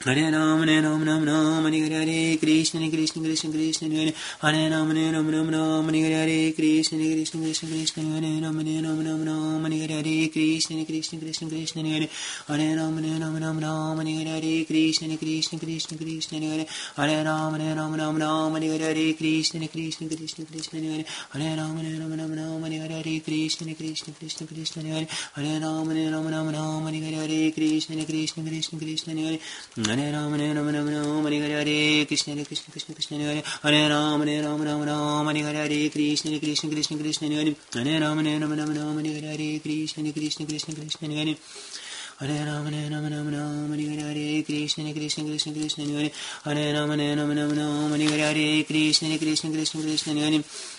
Ram, 0.00 0.14
Hare 0.14 0.80
Ram, 0.80 1.04
Ram 1.04 1.24
Ram, 1.24 1.64
Hare 1.64 1.90
Hare 1.90 2.38
Krishna, 2.38 2.78
Hare 2.78 2.88
Krishna, 2.88 3.20
Krishna 3.20 3.50
Krishna, 3.50 3.88
Hare 3.88 4.14
Hare 4.40 4.70
Ram, 4.70 4.90
Hare 4.94 5.12
Ram, 5.12 5.28
Ram 5.28 5.50
Ram, 5.50 5.88
Hare 5.88 6.12
Hare 6.12 6.52
Krishna, 6.52 6.98
Hare 6.98 7.16
Krishna, 7.16 7.40
Krishna 7.40 7.68
Krishna, 7.68 8.02
Hare 8.04 8.22
Hare 8.22 8.40
Ram, 8.40 8.56
Hare 8.58 8.80
Ram, 8.80 9.04
Ram 9.04 9.24
Ram, 9.26 9.64
Hare 9.64 9.88
Hare 9.88 10.28
Krishna, 10.30 10.76
Hare 10.76 10.86
Krishna, 10.86 11.18
Krishna 11.18 11.48
Krishna, 11.48 11.82
Hare 11.82 12.08
Hare 12.46 12.76
Ram, 12.76 12.96
Hare 12.96 13.18
Ram, 13.18 13.36
Ram 13.42 13.58
Ram, 13.58 13.98
Hare 13.98 14.38
Hare 14.38 14.64
Krishna, 14.68 15.08
Hare 15.08 15.18
Krishna, 15.18 15.58
Krishna 15.58 15.98
Krishna, 15.98 16.38
Hare 16.38 16.66
Hare 16.94 17.24
Ram, 17.24 17.54
Hare 17.58 17.74
Ram, 17.74 17.94
Ram 17.96 18.18
Ram, 18.18 18.54
Hare 18.54 18.78
Hare 18.78 19.14
Krishna, 19.14 19.58
Hare 19.58 19.68
Krishna, 19.68 20.06
Krishna 20.06 20.46
Krishna, 20.46 20.78
Hare 20.78 21.06
Hare 21.34 21.56
Ram, 21.58 21.76
Hare 21.76 21.98
Ram, 21.98 22.14
Ram 22.14 22.34
Ram, 22.38 22.62
Hare 22.62 22.86
Hare 22.86 23.20
Krishna, 23.20 23.66
Hare 23.66 23.74
Krishna, 23.74 24.14
Krishna 24.14 24.46
Krishna, 24.46 24.82
Hare 24.82 25.08
Hare 25.34 25.58
Ram, 25.58 25.90
Hare 25.90 26.10
Ram, 26.12 26.28
Ram 26.28 26.48
Ram, 26.54 26.86
Hare 26.86 27.18
Hare 27.18 27.50
Krishna, 27.50 27.96
Hare 27.96 28.06
Krishna, 28.06 28.44
Krishna 28.44 28.78
Krishna, 28.78 29.14
Hare 29.14 29.38
Hare 29.88 30.12
Ram, 30.12 30.30
Hare 30.32 30.52
Ram, 30.52 30.68
Ram 30.68 30.86
Ram, 30.86 31.24
Hare 31.24 31.40
Hare 31.40 32.04
Krishna, 32.04 32.34
Hare 32.34 32.44
Krishna, 32.44 32.70
Krishna 32.70 32.94
Krishna, 32.94 33.16
Hare 33.16 33.42
Hare 33.62 33.72
Hare 33.72 33.88
Ram, 33.88 34.20
Hare 34.20 34.42
Ram, 34.42 34.62
Ram 34.62 34.82
Ram, 34.84 35.26
Hare 35.26 35.42
Hare 35.42 35.88
Krishna, 35.88 36.30
Hare 36.30 36.40
Krishna, 36.40 36.68
Krishna 36.68 36.98
Krishna, 36.98 37.28
Hare 37.28 37.56
Hare 37.72 37.88
Hare 37.88 38.00
Ram, 38.00 38.18
Hare 38.18 38.38
Ram, 38.38 38.52
Ram 38.52 38.74
Ram, 38.74 38.98
Hare 38.98 39.20
Hare 39.22 39.60
Krishna, 39.62 40.04
Hare 40.04 40.12
Krishna, 40.12 40.44
Krishna 40.44 40.74
Krishna, 40.74 41.08
Hare 41.08 41.36
Hare 42.20 42.44
Ram, 42.44 42.66
Hare 42.66 42.90
Ram, 42.90 43.08
Ram 43.08 43.28
Ram, 43.32 43.70
Hare 43.72 43.86
Hare 43.88 44.12
Hare 44.12 44.42
Krishna, 44.44 44.92
Krishna 44.92 45.24
Krishna, 45.24 45.84
Hare 46.44 46.72
Ram, 46.74 46.90
Hare 46.90 47.16
Ram 47.16 47.30
Ram, 47.32 47.90
Hare 47.92 48.18
Hare 48.18 48.64
Krishna, 48.64 49.08
Hare 49.08 49.18
Krishna, 49.18 49.50
Krishna 49.50 49.80
Krishna, 49.80 50.44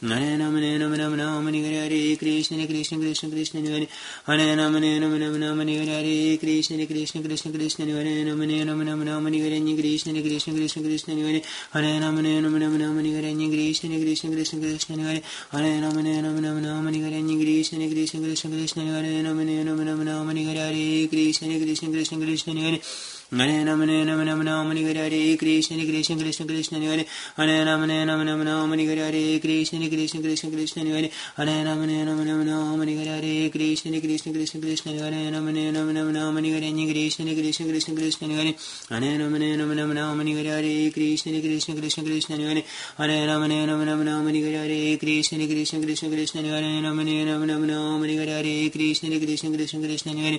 Hare 0.00 0.14
Hare, 0.14 1.88
Hare 1.88 2.16
Krishna, 2.16 2.56
Hare 2.56 2.68
Krishna, 2.68 2.98
Krishna 2.98 3.28
Krishna, 3.30 3.60
Hare 3.60 3.88
Hare 4.26 4.54
Ram, 4.54 4.74
Hare 4.74 5.00
Ram, 5.00 5.18
Ram 5.18 5.40
Ram, 5.40 5.58
Hare 5.58 5.74
Hare, 5.74 5.90
Hare 5.90 6.38
Krishna, 6.38 6.76
Hare 6.76 6.86
Krishna, 6.86 7.20
Krishna 7.20 7.50
Krishna, 7.50 7.84
Hare 7.84 8.04
Hare 8.04 8.24
Ram, 8.24 8.38
Hare 8.38 8.64
Ram, 8.64 8.80
Ram 8.86 9.04
Ram, 9.04 9.26
Hare 9.26 9.42
Hare, 9.42 9.58
Hare 9.58 9.74
Krishna, 9.74 10.12
Hare 10.14 10.22
Krishna, 10.22 10.54
Krishna 10.54 10.82
Krishna, 10.82 11.14
Hare 11.14 11.42
Ram, 11.98 12.14
Hare 12.14 12.40
Ram, 12.40 12.54
Ram 12.54 12.78
Ram, 12.78 12.94
Hare 12.94 13.10
Hare, 13.10 13.26
Hare 13.26 13.42
Krishna, 13.42 13.90
Hare 13.90 13.98
Krishna, 13.98 14.30
Krishna 14.30 14.60
Krishna, 14.60 14.94
Hare 14.94 15.20
Hare 15.50 15.80
Ram, 15.82 15.96
Hare 15.96 16.22
Ram, 16.22 16.38
Ram 16.38 16.54
Ram, 16.54 16.86
Hare 16.86 16.86
Hare, 16.86 17.18
Hare 20.70 21.08
Krishna, 21.08 21.48
Hare 21.48 21.58
Krishna, 21.58 21.90
Krishna 21.90 22.18
Krishna, 22.18 22.54
Hare 22.54 22.70
Hare 22.70 22.78
Ram, 23.30 23.40
Hare 23.40 23.62
Ram, 24.06 24.26
Ram 24.26 24.40
Ram, 24.40 24.70
Hare 24.70 24.86
Hare, 24.86 25.10
Hare 25.10 25.36
Krishna, 25.36 25.76
Hare 25.76 25.86
Krishna, 25.86 26.16
Krishna 26.16 26.46
Krishna, 26.46 26.78
Hare 26.78 27.04
Hare 27.36 27.64
Ram, 27.66 27.86
Hare 27.86 28.06
Ram, 28.06 28.26
Ram 28.26 28.42
Ram, 28.42 28.70
Hare 28.70 28.86
Hare, 28.86 29.12
Hare 29.12 29.38
Krishna, 29.38 29.78
Hare 29.78 29.90
Krishna, 29.90 30.20
Krishna 30.22 30.50
Krishna, 30.50 30.82
Hare 30.82 31.10
Ram, 31.36 31.78
Hare 31.84 32.06
Ram, 32.06 32.24
Ram 32.24 32.48
Ram, 32.48 32.80
Hare 32.80 32.96
Hare, 32.96 33.20
Hare 33.20 33.50
Krishna, 33.50 33.92
Hare 33.92 34.00
Krishna, 34.00 34.32
Krishna 34.32 34.60
Krishna, 34.62 34.92
Hare 34.92 35.12
Hare 35.12 35.30
Ram, 35.30 35.44
Hare 35.44 35.72
Ram, 35.72 35.94
Ram 35.94 36.14
Ram, 36.14 36.36
Hare 36.36 36.54
Hare, 36.56 36.72
Hare 36.72 36.88
Krishna, 36.88 37.26
Hare 37.26 37.34
Krishna, 37.36 37.66
Krishna 37.68 37.94
Krishna, 37.94 38.28
Hare 38.28 38.54
Hare 38.88 39.18
Ram, 39.18 39.34
Hare 39.36 39.58
Ram, 39.60 39.76
Ram 39.76 39.92
Ram, 39.92 40.18
Hare 40.24 40.48
Hare, 40.48 40.64
Hare 40.64 40.90
Krishna, 40.90 41.32
Hare 41.32 41.42
Krishna, 41.42 41.74
Krishna 41.76 42.04
Krishna, 42.08 42.36
Hare 42.96 43.26
Ram, 43.28 43.42
Hare 43.44 43.66
Ram, 43.68 43.84
Ram 43.84 44.02
Ram, 44.08 44.24
Hare 44.24 44.56
Hare, 44.56 44.72
Hare 44.72 44.96
Krishna, 44.96 45.36
Hare 45.36 45.48
Krishna, 45.52 45.80
Krishna 45.84 46.08
Krishna, 46.08 46.40
Hare 46.40 46.64
Hare 46.64 46.82
Ram, 46.82 46.98
Hare 46.98 47.26
Ram, 47.28 47.44
Ram 47.44 47.68
Ram, 47.68 48.02
Hare 48.02 48.16
Hare, 48.16 48.48
Hare 48.48 48.70
Krishna, 48.70 49.08
Hare 49.08 49.20
Krishna, 49.20 49.48
Krishna 49.50 49.68
Krishna, 49.68 49.68
Hare 49.68 49.68
Hare 49.68 49.68
Ram, 49.68 49.68
Hare 49.68 49.68
Ram, 49.68 50.08
Ram 50.08 50.08
Ram, 50.08 50.18
Hare 50.18 50.38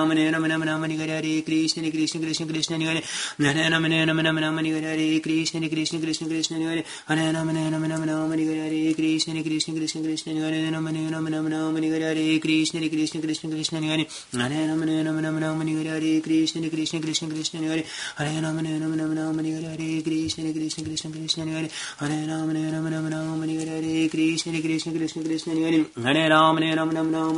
Krishna, 1.44 1.82
Hare 1.84 1.92
Krishna, 1.92 2.22
Krishna 2.22 2.46
Krishna, 2.46 2.78
Hare 2.80 3.70
Ram, 3.70 3.84
Hare 3.84 4.06
Ram, 4.06 4.20
Ram 4.22 4.38
Ram, 4.38 4.58
Hare 4.58 4.80
Hare, 4.80 4.96
Hare 4.96 5.20
Krishna, 5.20 5.60
Hare 5.60 5.70
Krishna, 5.70 6.00
Krishna 6.00 6.28
Krishna, 6.28 6.58
Hare 6.58 6.84
Hare 7.06 7.18
Hare 7.18 7.34
Ram, 7.34 7.50
Ram 7.50 8.08
Ram, 8.08 8.32
Hare 8.32 8.46
Hare, 8.46 8.70
Hare 8.72 8.94
Krishna, 8.96 9.34
Hare 9.34 9.44
Krishna, 9.44 9.74
Krishna 9.74 10.02
Krishna, 10.02 10.34
Hare 10.40 10.56
Hare 10.56 10.88
Hare 10.88 11.12
Ram, 11.12 11.28
Ram 11.28 11.48
Ram, 11.48 11.76
Hare 11.76 11.92
Hare, 11.92 12.16
Hare 12.16 12.40
Krishna, 12.40 12.80
Hare 12.80 12.90
Krishna, 12.90 13.20
Krishna 13.20 13.50
Krishna, 13.50 13.82
Hare 13.82 14.06
Hare 14.32 14.54
Hare 14.54 14.68
Ram, 14.68 14.80
Ram 14.80 15.40
Ram, 15.42 15.60
Hare 15.60 15.76
Hare, 15.76 16.00
Hare 16.00 16.22
Krishna, 16.22 16.62
Hare 16.62 16.70
Krishna, 16.70 17.00
Krishna 17.00 17.28
Krishna, 17.30 17.60
Hare 17.60 17.84
Hare 18.18 18.42
Ram, 18.42 18.58
Hare 18.58 18.80
Ram, 18.80 18.98
Ram 18.98 19.16
Ram, 19.18 19.40
Hare 19.40 19.60
Hare, 19.60 19.82
Hare 19.84 20.04
Krishna, 20.04 20.44
Hare 24.54 24.62
Krishna, 24.62 24.94
Krishna 24.94 25.24
Krishna, 25.24 25.54
Hare 25.54 25.86
Hare 25.98 26.30
Ram, 26.30 26.58
Hare 26.58 26.76
Ram, 26.76 26.90
Ram 26.90 27.12
Ram, 27.12 27.38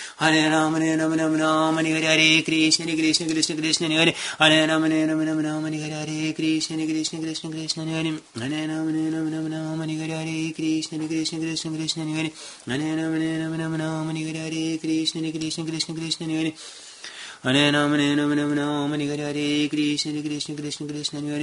Hare 0.21 0.49
Ram, 0.51 0.75
Ram 0.75 1.35
Ram, 1.35 1.77
Hare 1.77 1.93
Hare, 1.95 2.05
Hare 2.05 2.43
Krishna, 2.43 2.85
Hare 2.85 2.95
Krishna, 2.95 3.25
Krishna 3.25 3.55
Krishna, 3.55 3.87
Hare 3.87 4.13
Hare 4.37 4.67
Ram, 4.67 4.83
Hare 4.83 5.07
Ram, 5.07 5.25
Ram 5.25 5.41
Ram, 5.41 5.63
Hare 5.63 5.79
Hare, 5.81 6.05
Hare 6.05 6.33
Krishna, 6.35 6.77
Hare 6.77 6.85
Krishna, 6.85 7.19
Krishna 7.19 7.49
Krishna, 7.49 7.85
Hare 7.85 8.21
Hare 8.37 8.67
Ram, 8.67 8.85
Hare 8.85 9.09
Ram, 9.09 9.31
Ram 9.31 9.49
Ram, 9.49 9.79
Hare 9.81 9.97
Hare, 9.97 10.13
Hare 10.13 10.53
Krishna, 10.53 10.99
Hare 10.99 11.09
Krishna, 11.09 11.39
Krishna 11.39 11.71
Krishna, 11.71 12.05
Hare 12.05 12.31
Hare 12.61 12.91
Ram, 12.93 13.11
Hare 13.11 13.39
Ram, 13.41 13.57
Ram 13.57 13.73
Ram, 13.81 14.09
Hare 14.13 14.27
Hare, 14.27 14.53
Hare 14.53 14.77
Krishna, 14.77 15.21
Hare 15.21 15.31
Krishna, 15.31 15.63
Krishna 15.65 15.95
Krishna, 15.95 16.25
Hare 16.27 16.53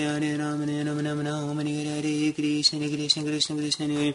Hare 0.06 0.38
Ram, 0.38 0.60
Hare 0.62 0.84
Ram, 0.84 0.98
Ram 1.02 1.26
Ram, 1.26 1.58
Hare 1.58 1.74
Hare, 1.74 2.06
Hare 2.06 2.32
Krishna, 2.32 2.78
Hare 2.78 2.94
Krishna, 2.94 3.22
Krishna 3.24 3.56
Krishna, 3.56 4.14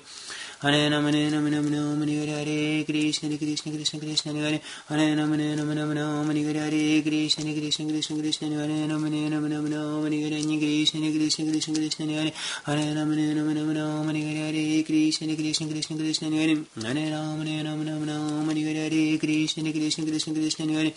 Hare 0.63 0.75
Hare 0.75 0.89
Ram, 0.91 1.03
Hare 1.03 1.29
Ram, 1.29 1.43
Ram 1.43 1.67
Ram, 1.73 1.99
Hare 1.99 2.25
Hare, 2.25 2.45
Hare 2.45 2.85
Krishna, 2.85 3.27
Hare 3.27 3.37
Krishna, 3.37 3.69
Krishna 3.73 3.99
Krishna, 3.99 4.31
Hare 4.31 4.61
Hare 4.87 5.13
Ram, 5.13 5.33
Hare 5.33 5.57
Ram, 5.57 5.75
Ram 5.75 5.91
Ram, 5.91 6.27
Hare 6.27 6.39
Hare, 6.39 6.71
Hare 6.71 7.01
Krishna, 7.03 7.43
Hare 7.43 7.59
Krishna, 7.59 7.85
Krishna 7.85 8.15
Krishna, 8.15 8.47
Hare 8.47 8.71
Hare 8.71 8.87
Ram, 8.87 9.03
Hare 9.03 9.29
Ram, 9.29 9.43
Ram 9.43 9.67
Ram, 9.67 10.03
Hare 10.07 10.23
Hare, 10.23 10.39
Hare 10.39 10.63
Krishna, 10.63 11.01
Hare 11.03 11.11
Krishna, 11.11 11.43
Krishna 11.43 11.73
Krishna, 11.75 12.05
Hare 12.07 12.95
Ram, 12.95 13.11
Hare 13.11 13.35
Ram, 13.35 13.51
Ram 13.51 13.75
Ram, 13.75 14.07
Hare 14.07 14.23
Hare, 14.23 14.55
Hare 14.55 14.83
Krishna, 14.87 15.27
Hare 15.27 15.35
Krishna, 15.35 15.67
Krishna 15.67 15.97
Krishna, 15.97 16.29
Hare 16.31 16.55
Hare 16.79 17.11
Ram, 17.11 17.43
Hare 17.43 17.63
Ram, 17.67 17.79
Ram 17.83 18.05
Ram, 18.07 18.47
Hare 18.47 18.63
Hare, 18.63 18.87
Hare 18.87 19.19
Krishna, 19.19 19.63
Hare 19.63 19.73
Krishna, 19.73 20.05
Krishna 20.05 20.33
Krishna, 20.33 20.65
Hare 20.71 20.93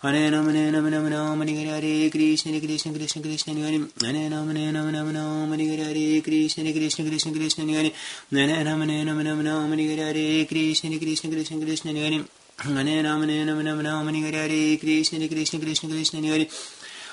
Hare 0.00 0.14
Hare 0.14 0.30
Ram, 0.30 0.46
Ram 0.46 1.08
Ram, 1.08 1.40
Hare 1.40 1.50
Hare, 1.50 1.80
Hare 1.80 2.08
Krishna, 2.08 2.52
Hare 2.52 2.60
Krishna, 2.60 2.92
Krishna 2.92 3.20
Krishna, 3.20 3.52
Hare 3.54 3.88
Hare 4.00 4.30
Hare 4.30 4.30
Ram 4.30 4.94
Ram 4.94 5.12
Ram 5.12 5.50
Hare 5.50 5.76
Hare 5.76 6.22
Krishna 6.22 6.62
Hare 6.62 6.72
Krishna 6.72 7.04
Krishna 7.04 7.32
Krishna 7.32 7.64
Hare 7.64 7.90
Hare 8.30 8.64
Ram 8.64 8.80
Hare 8.80 9.04
Ram 9.04 9.18
Ram 9.18 9.44
Ram 9.44 9.72
Hare 9.72 9.96
Hare 9.96 10.46
Krishna 10.46 10.88
Hare 10.88 10.98
Krishna 11.00 11.30
Krishna 11.30 11.58
Krishna 11.58 11.90
Hare 11.90 12.24
Hare 12.58 13.02
Ram 13.02 13.22
Hare 13.22 13.44
Ram 13.44 13.58
Ram 13.66 13.80
Ram 13.82 14.06
Hare 14.06 14.38
Hare 14.38 14.78
Krishna 14.78 15.18
Hare 15.18 15.28
Krishna 15.28 15.58
Krishna 15.58 15.88
Krishna 15.88 16.46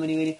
Ram 0.00 0.08
Hare 0.08 0.38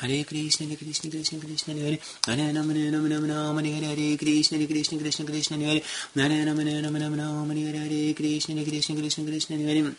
Hare 0.00 0.24
Krishna 0.24 0.66
Hare 0.66 0.76
Krishna 0.76 1.10
Krishna 1.10 1.38
Krishna 1.38 1.74
Hare 1.74 1.98
Hare 2.26 2.52
Ram 2.54 2.68
Hare 2.70 2.90
Ram 2.90 3.08
Ram 3.08 3.26
Ram 3.28 3.56
Hare 3.58 3.72
Hare 3.74 3.84
Hare 3.84 4.16
Krishna, 4.16 4.56
Hare 4.56 4.66
Krishna, 4.66 4.98
Krishna 4.98 5.24
Krishna, 5.26 5.56
Hare 5.58 5.82
Hare 6.14 6.46
Ram, 6.46 6.58
Hare 6.58 6.82
Ram, 6.82 6.96
Ram 6.96 7.16
Ram, 7.16 7.50
Hare 7.50 7.76
Hare 7.76 8.14
Krishna, 8.14 8.54
Hare 8.54 8.64
Krishna, 8.64 8.96
Krishna 8.96 9.24
Krishna, 9.24 9.56
Hare 9.56 9.94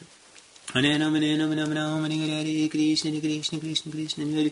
Hare 0.74 1.00
Ram, 1.00 1.14
Hare 1.14 1.38
Ram, 1.38 1.52
Ram 1.52 1.74
Ram, 1.74 2.04
Hare 2.04 2.44
Hare 2.44 2.70
Krishna, 2.70 3.12
Hare 3.12 3.22
Krishna, 3.22 3.60
Krishna 3.60 3.92
Krishna, 3.92 4.26
Hare 4.26 4.36
Hare 4.36 4.52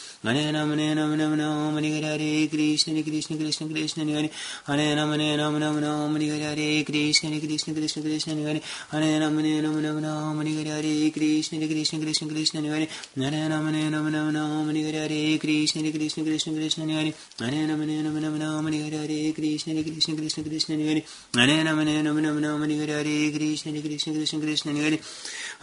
Hare 0.23 0.51
Ram, 0.53 0.69
Hare 0.69 0.93
Ram, 0.93 1.17
Ram 1.17 1.35
Ram, 1.35 1.73
Hare 1.77 1.99
Hare 2.03 2.47
Krishna, 2.47 2.93
Hare 2.93 3.01
Krishna, 3.01 3.37
Krishna 3.37 3.67
Krishna, 3.67 4.05
Hare 4.05 4.29
Hare 4.67 4.95
Ram, 4.95 5.09
Hare 5.13 5.35
Ram, 5.35 5.57
Ram 5.59 5.81
Ram, 5.81 6.13
Hare 6.13 6.39
Hare 6.39 6.83
Krishna, 6.83 7.29
Hare 7.31 7.39
Krishna, 7.39 7.73
Krishna 7.73 8.03
Krishna, 8.03 8.35
Hare 8.35 8.61
Hare 8.91 9.19
Ram, 9.19 9.35
Hare 9.39 9.61
Ram, 9.63 9.81
Ram 9.81 10.03
Ram, 10.03 10.37
Hare 10.45 10.63
Hare 10.63 11.09
Krishna, 11.09 11.57
Hare 11.57 11.67
Krishna, 11.67 11.99
Krishna 11.99 12.27
Krishna, 12.27 12.61
Hare 12.61 12.87
Hare 13.17 13.49
Ram, 13.49 13.65
Hare 13.65 13.89
Ram, 13.89 14.13
Ram 14.13 14.31
Ram, 14.35 14.67
Hare 14.69 14.91
Hare 14.93 15.39
Krishna, 15.39 15.81
Hare 15.81 15.91
Krishna, 15.91 16.23
Krishna 16.23 16.53
Krishna, 16.53 16.85
Hare 16.85 17.13
Hare 17.39 17.65
Ram, 17.65 17.81
Hare 17.81 18.03
Ram, 18.05 18.21
Ram 18.21 18.39
Ram, 18.39 18.65
Hare 18.69 18.91
Hare 18.93 19.33
Krishna, 19.33 19.73
Hare 19.73 19.81
Krishna, 19.81 20.13
Krishna 20.13 20.43
Krishna, 20.43 20.75
Hare 20.77 21.03
Hare 21.33 21.65
Ram, 21.65 21.79
Hare 21.81 22.03
Ram, 22.03 22.21
Ram 22.21 22.39
Ram, 22.39 22.61
Hare 22.61 22.93
Hare 22.93 23.31
Krishna, 23.33 23.73
Hare 23.73 23.81
Krishna, 23.81 24.13
Krishna 24.13 24.43
Krishna, 24.43 24.73
Hare 24.75 25.01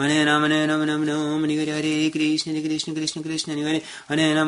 Hare 0.03 0.25
Ram, 0.27 0.45
Hare 0.45 0.51
Ram, 0.51 0.51
Ram 0.51 0.51
Ram, 0.51 0.51
Hare 0.51 0.51
Hare 0.51 0.51
Krishna, 0.51 0.51
Hare 0.51 0.51
Krishna, 0.51 0.51
Krishna 0.51 0.51
Krishna, 0.51 0.51
Hare 0.51 0.51
Hare 0.51 0.51
Ram, 0.51 0.51
Hare 0.51 0.67
Ram, 0.67 0.83
Ram 0.83 1.07
Ram, 1.07 1.45
Hare 1.47 1.71
Hare 1.71 2.11
Krishna, 2.11 2.53
Hare 2.53 2.63
Krishna, 2.63 2.95
Krishna 2.95 3.23
Krishna, 3.23 3.55
Hare 3.55 3.83
Hare 4.09 4.48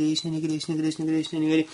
Krishna, 0.00 0.30
Hare 0.30 0.48
Krishna, 0.48 0.76
Krishna 0.76 1.04
Krishna, 1.04 1.38
Hare 1.40 1.64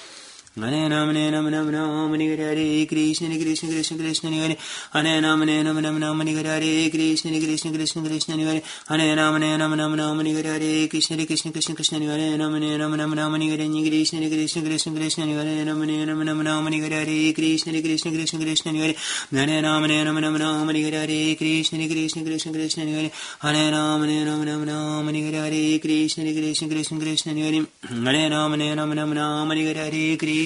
Hare 0.59 0.89
Ram, 0.89 1.15
Hare 1.15 1.31
Ram, 1.33 1.47
Ram 1.51 1.71
Ram, 1.71 2.15
Hare 2.15 2.35
Hare 2.35 2.87
Krishna, 2.87 3.29
Krishna, 3.29 3.69
Krishna 3.69 3.99
Krishna, 3.99 4.31
Hare 4.31 4.57
Hare 4.91 5.21
Ram, 5.21 5.43
Hare 5.43 5.63
Ram, 5.63 5.79
Ram 5.85 6.01
Ram, 6.01 6.19
Hare 6.19 6.47
Hare 6.47 6.89
Krishna, 6.89 7.31
Krishna, 7.31 7.73
Krishna 7.73 8.01
Krishna, 8.01 8.37
Hare 8.39 8.63
Hare 8.89 9.17
Ram, 9.17 9.35
Hare 9.39 9.59
Ram, 9.59 9.75
Ram 9.75 9.95
Ram, 9.95 10.19
Hare 10.19 10.43
Hare 10.43 10.89
Krishna, 10.89 11.27
Krishna, 11.27 11.53
Krishna 11.53 11.75
Krishna, 11.75 11.99
Hare 11.99 12.39
Ram, 12.39 12.55
Hare 12.55 12.79
Ram, 12.79 12.95
Ram 12.95 13.13
Ram, 13.13 13.35
Hare 13.35 13.59
Hare 13.59 13.85
Krishna, 13.85 14.31
Krishna, 14.31 14.63
Krishna 14.63 14.95
Krishna, 14.95 15.27
Hare 15.27 15.67
Ram, 15.67 15.83
Hare 15.83 16.07
Ram, 16.07 16.25
Ram 16.27 16.41
Ram, 16.41 16.67
Hare 16.73 16.89
Hare 16.89 17.35
Krishna, 17.35 17.73
Krishna, 17.83 18.11
Krishna 18.13 18.41
Krishna, 18.41 18.73
Hare 18.73 18.95
Hare 19.33 19.61
Ram, 19.61 19.83
Hare 19.85 20.05
Ram, 20.07 20.17
Ram 20.17 20.37
Ram, 20.41 20.69
Hare 20.73 20.91
Hare 20.91 21.37
Krishna, 21.37 21.87
Krishna, 21.87 22.23
Krishna 22.25 22.53
Krishna, 22.53 22.83
Hare 22.83 23.11
Hare 23.43 23.71
Ram, 23.73 24.01
Hare 24.01 24.25
Ram, 24.25 24.43
Ram 24.49 24.65
Ram, 24.65 25.05
Hare 25.05 25.33
Hare 25.37 25.79
Krishna, 25.81 26.25
Krishna, 26.25 26.67
Krishna 26.67 26.99
Krishna, 26.99 27.33
Hare 27.35 27.67
Hare 27.93 28.31
Ram, 28.31 28.53
Hare 28.59 28.75
Ram, 28.75 28.93
Ram 28.97 29.13
Ram, 29.13 29.51
Hare 29.51 29.75
Hare 29.77 30.17
Krishna, 30.17 30.46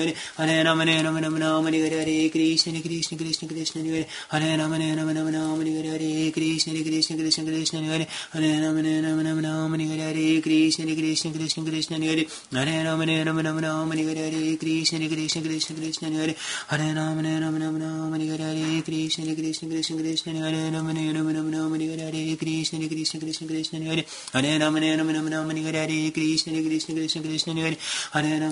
Hare 0.09 0.63
Ram, 0.63 0.79
Hare 0.79 1.03
Ram, 1.03 1.17
Ram 1.17 1.37
Ram, 1.37 1.65
Hare 1.65 1.89
Hare 1.89 2.29
Krishna, 2.29 2.73
Hare 2.73 2.81
Krishna, 2.81 3.17
Krishna 3.17 3.47
Krishna, 3.47 3.81
Hare 3.83 4.07
Hare 4.31 4.57
Ram, 4.57 4.71
Hare 4.71 4.95
Ram, 4.95 5.07
Ram 5.07 5.27
Ram, 5.27 5.61
Hare 5.61 5.83
Hare 5.91 6.31
Krishna, 6.31 6.73
Hare 6.73 6.83
Krishna, 6.83 7.15
Krishna 7.17 7.43
Krishna, 7.43 7.79
Hare 7.81 8.07
Hare 8.33 8.61
Ram, 8.61 8.77
Hare 8.77 9.01
Ram, 9.01 9.19
Ram 9.21 9.39
Ram, 9.41 9.71
Hare 9.79 10.13
Hare 10.13 10.41
Krishna, 10.41 10.85
Hare 10.85 10.95
Krishna, 10.95 11.31
Krishna 11.31 11.63
Krishna, 11.63 11.97
Hare 11.97 12.25
Hare 12.51 12.83
Ram, 12.83 12.99
Hare 13.01 13.23
Ram, 13.25 13.37
Ram 13.39 13.59
Ram, 13.59 13.91
Hare 13.91 14.15
Hare 14.15 14.57
Krishna, 14.57 14.99
Hare 14.99 15.09
Krishna, 15.09 15.41
Krishna 15.41 15.75
Krishna, 15.75 16.09
Hare 16.09 16.35
Hare 16.69 16.93
Ram, 16.95 17.23
Hare 17.23 17.39
Ram, 17.41 17.57
Ram 17.61 17.77
Ram, 17.81 18.11
Hare 18.13 18.37
Hare 18.37 18.81
Krishna, 18.83 19.25
Hare 19.25 19.35
Krishna, 19.35 19.69
Krishna 19.69 19.97
Krishna, 19.97 20.33
Hare 20.33 20.71
Ram, 20.71 20.87
Hare 20.87 21.13
Ram, 21.13 21.27
Ram 21.27 21.51
Ram, 21.51 21.71
Hare 21.73 21.97
Hare 21.97 22.37
Krishna, 22.37 22.79
Hare 22.79 22.89
Krishna, 22.89 23.19
Krishna 23.19 23.47
Krishna, 23.47 23.79
Hare 23.79 24.05
Hare 24.33 24.59
Ram, 24.59 24.75
Hare 24.75 24.97
Ram, 24.97 25.09
Ram 25.09 25.27
Ram, 25.29 25.49
Hare 25.49 25.71
Hare 25.71 26.11
Krishna, 26.11 26.53
Hare 26.53 26.63
Krishna, 26.63 26.95
Krishna 26.95 27.21
Krishna, 27.21 27.53
Hare 27.53 27.77
Hare 28.13 28.39
Ram, 28.39 28.51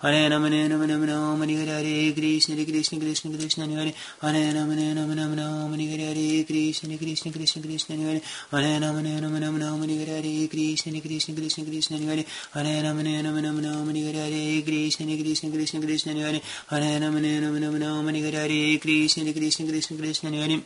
Hare 0.00 0.30
Ram 0.30 0.44
Ram 0.44 1.06
Ram 1.08 1.40
Hare 1.40 1.56
Hare 1.58 1.82
Hare 1.82 2.12
Krishna 2.14 2.54
Hare 2.54 2.64
Krishna 2.64 3.00
Krishna 3.00 3.36
Krishna 3.36 3.66
Hare 3.66 3.92
Hare 4.22 4.32
Hare 4.32 4.54
Ram 4.54 4.70
Ram 4.70 5.34
Ram 5.34 5.72
Hare 5.74 5.90
Hare 5.90 6.14
Hare 6.14 6.44
Krishna 6.46 6.88
Hare 6.88 6.98
Krishna 6.98 7.32
Krishna 7.32 7.62
Krishna 7.62 7.96
Hare 7.96 8.22
Hare 8.52 8.78
Ram 8.78 8.94
Hare 8.94 9.20
Ram 9.20 9.34
Ram 9.34 9.58
Ram 9.58 9.82
Hare 9.82 10.06
Hare 10.06 10.22
Hare 10.22 10.46
Krishna 10.46 10.92
Hare 10.92 11.02
Krishna 11.02 11.34
Krishna 11.34 11.64
Krishna 11.64 11.98
Hare 11.98 12.24
Hare 12.54 12.82
Ram 12.84 12.98
Hare 13.02 13.22
Ram 13.24 13.42
Ram 13.42 13.58
Ram 13.58 13.88
Hare 13.90 14.12
Hare 14.14 14.30
Hare 14.30 14.62
Krishna 14.62 15.06
Hare 15.06 15.18
Krishna 15.18 15.50
Krishna 15.50 15.80
Krishna 15.80 16.12
Hare 16.14 16.40
Hare 16.70 17.00
Ram 17.00 17.14
Hare 17.18 17.40
Ram 17.42 17.58
Ram 17.58 17.80
Ram 17.82 18.06
Hare 18.06 18.22
Hare 18.22 18.46
Hare 18.46 18.78
Krishna 18.78 19.24
Hare 19.24 19.34
Krishna 19.34 19.66
Krishna 19.66 19.96
Krishna 19.98 20.30
Hare 20.30 20.62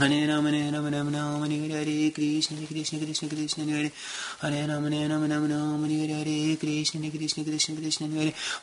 Hare 0.00 0.26
Ram 0.32 0.46
Hare 0.48 0.72
Ram 0.72 0.88
Ram 0.88 1.12
Ram 1.12 1.44
Hare 1.44 1.68
Hare 1.68 1.84
Hare 1.84 2.10
Krishna 2.16 2.56
Hare 2.56 2.66
Krishna 2.66 2.98
Krishna 2.98 3.28
Krishna 3.28 3.64
Hare 3.68 3.92
Hare 4.40 4.56
Hare 4.56 4.68
Ram 4.72 5.28
Ram 5.28 5.44
Ram 5.52 5.84
Hare 5.84 6.08
Hare 6.08 6.24
Hare 6.24 6.56
Krishna 6.56 7.00
Hare 7.02 7.10
Krishna 7.10 7.44
Krishna 7.44 7.76
Krishna 7.76 8.08
Hare 8.08 8.32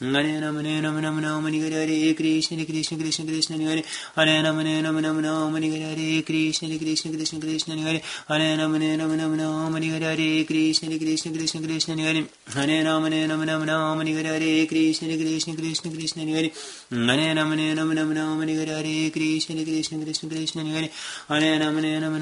Hare 0.00 0.40
Ram 0.40 0.54
Hare 0.54 0.80
Hare 0.80 1.72
Hare 1.74 2.14
Krishna 2.14 2.64
Krishna 2.64 2.96
Krishna 2.96 3.24
Krishna 3.26 3.56
Hare 3.58 3.82
Hare 4.14 4.42
Ram 4.44 4.56
Hare 4.58 4.80
Hare 4.80 5.82
Hare 5.82 6.22
Krishna 6.22 6.78
Krishna 6.78 7.10
Krishna 7.10 7.40
Krishna 7.40 7.74
Hare 7.82 8.00
Hare 8.28 8.56
Ram 8.56 8.74
Hare 8.74 8.96
Hare 8.96 9.98
Hare 9.98 10.44
Krishna 10.46 10.96
Krishna 10.98 11.32
Krishna 11.32 11.60
Krishna 11.60 11.96
Hare 11.96 12.28
Hare 12.54 12.84
Ram 12.84 13.02
Hare 13.02 13.26
Hare 13.26 14.28
Hare 14.38 14.66
Krishna 14.68 15.16
Krishna 15.18 15.56
Krishna 15.56 15.90
Krishna 15.90 16.24
Hare 16.30 16.52
Hare 16.94 17.34
Ram 17.34 17.50
Hare 17.58 17.74
Hare 17.74 18.70
Hare 18.78 19.10
Krishna 19.10 19.64
Krishna 19.64 19.98
Krishna 19.98 20.30
Krishna 20.30 20.62
Hare 20.62 20.90
Hare 21.26 21.58
Ram 21.58 21.74
Hare 21.74 21.98
Hare 21.98 22.14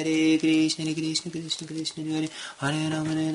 Hare 0.00 0.38
Krishna 0.38 0.94
Krishna 0.94 1.30
Krishna 1.30 1.66
Krishna 1.66 2.04
Hare 2.08 2.28
Hare 2.56 2.88
Ram 2.88 3.04
Hare 3.04 3.28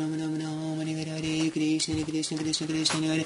Hare 0.98 1.14
Hare 1.14 1.52
Krishna 1.52 2.04
Krishna 2.04 2.38
Krishna 2.38 2.68
Krishna 2.68 3.08
Hare 3.08 3.26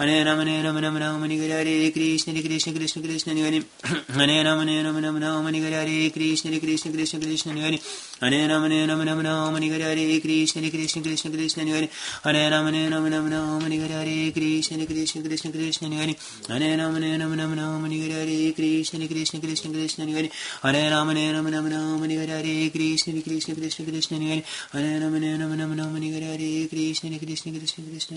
Hare 0.00 0.24
Ram 0.24 0.38
Hare 0.38 0.62
Ram 0.62 0.78
Ram 0.80 0.96
Ram 0.96 1.20
Hare 1.20 1.36
Hare 1.36 1.52
Hare 1.52 1.92
Krishna 1.92 2.32
Hare 2.32 2.40
Krishna 2.42 2.72
Krishna 2.72 3.02
Krishna 3.02 3.34
Hare 3.34 3.62
Hare 4.16 4.16
Hare 4.16 4.42
Ram 4.42 4.64
Ram 4.64 4.96
Ram 5.20 5.44
Hare 5.44 5.60
Hare 5.60 5.76
Hare 5.76 6.08
Krishna 6.10 6.50
Hare 6.50 6.58
Krishna 6.58 6.90
Krishna 6.90 7.20
Krishna 7.20 7.52
Hare 7.52 7.78
Hare 8.22 8.32
Hare 8.32 8.48
Ram 8.48 8.62
Ram 8.64 9.20
Ram 9.20 9.52
Hare 9.52 9.68
Hare 9.68 9.92
Hare 9.92 10.20
Krishna 10.22 10.62
Hare 10.62 10.70
Krishna 10.70 11.02
Krishna 11.02 11.30
Krishna 11.30 11.64
Hare 11.68 11.90
Hare 12.24 12.40
Hare 12.40 12.48
Ram 12.48 12.64
Ram 12.64 13.28
Ram 13.28 13.60
Hare 13.60 13.76
Hare 13.76 13.92
Hare 13.92 14.32
Krishna 14.32 14.78
Hare 14.78 14.86
Krishna 14.88 15.20
Krishna 15.20 15.50
Krishna 15.52 15.92
Hare 15.92 16.16
Hare 16.48 16.64
Hare 16.64 16.80
Hare 16.80 16.82
Hare 16.88 18.00
Hare 18.00 18.56
Krishna 18.56 19.00
Hare 19.00 19.06
Krishna 19.06 19.40
Krishna 19.44 20.06
Hare 20.06 20.30
Hare 20.62 20.62
Hare 20.62 20.80
Hare 20.80 20.96
Hare 20.96 21.10
Hare 22.40 22.70
Krishna 22.72 23.12
Hare 23.12 23.20
Krishna 23.20 23.52
Krishna 23.54 23.84
Krishna 23.84 24.16
Hare 24.16 24.42
Hare 24.72 24.74
Hare 24.80 25.00
Ram 25.00 25.12
Ram 25.58 25.76
Ram 25.76 25.92
Hare 25.92 26.10
Hare 26.10 26.24
Hare 26.30 26.68
Krishna 26.70 27.10
Hare 27.10 27.18
Krishna 27.18 27.52
Krishna 27.52 27.84
Krishna 27.84 28.16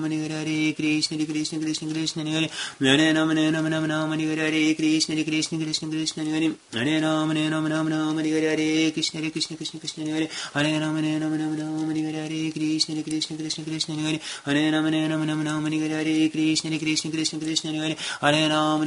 Hare 0.00 0.16
Hare 0.16 0.32
Hare 0.32 0.74
Krishna 0.74 1.16
Krishna 1.24 1.58
Krishna 1.58 1.88
Krishna 1.92 2.24
Hare 2.24 2.48
Hare 2.80 3.12
Hare 3.12 4.74
Krishna 4.74 5.14
Krishna 5.22 5.58
Krishna 5.58 5.88
Krishna 5.88 6.24
Hare 6.24 6.54
Hare 6.72 7.00
Ram 7.02 7.28
Hare 7.28 7.50
Ram 7.50 7.64
Hare 7.64 8.40
Hare 8.48 8.92
Krishna 8.92 9.20
Krishna 9.20 9.56
Krishna 9.56 9.80
Krishna 9.80 10.04
Hare 10.04 10.28
Hare 10.54 10.80
Ram 10.80 10.96
Hare 10.96 11.18
Ram 11.20 11.32
Hare 11.32 12.12
Hare 12.12 12.50
Krishna 12.52 13.02
Krishna 13.02 13.36
Krishna 13.36 13.64
Krishna 13.64 13.94
Hare 13.94 14.20
Hare 14.44 14.70
Hare 14.70 14.92
Hare 14.92 16.02
Hare 16.02 16.30
Krishna 16.30 16.78
Krishna 16.78 17.10
Krishna 17.10 17.38
Krishna 17.40 17.72
Hare 17.72 17.96
Hare 18.22 18.42
Hare 18.42 18.78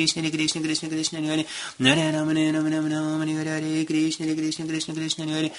Krishna 0.00 0.22
Hare 0.22 0.30
Krishna 0.30 0.62
Krishna 0.62 0.88
Krishna 0.88 1.20
Hare 1.20 1.44
Hare 1.78 2.12
Ram 2.12 2.28
Hare 2.28 2.52
Ram 2.52 2.64
Ram 2.64 2.88
Ram 2.88 3.20
Hare 3.20 3.44
Hare 3.44 3.60
Hare 3.60 3.84
Krishna 3.84 4.26
Hare 4.26 4.34
Krishna 4.34 4.64
Krishna 4.64 4.94
Krishna 4.94 5.50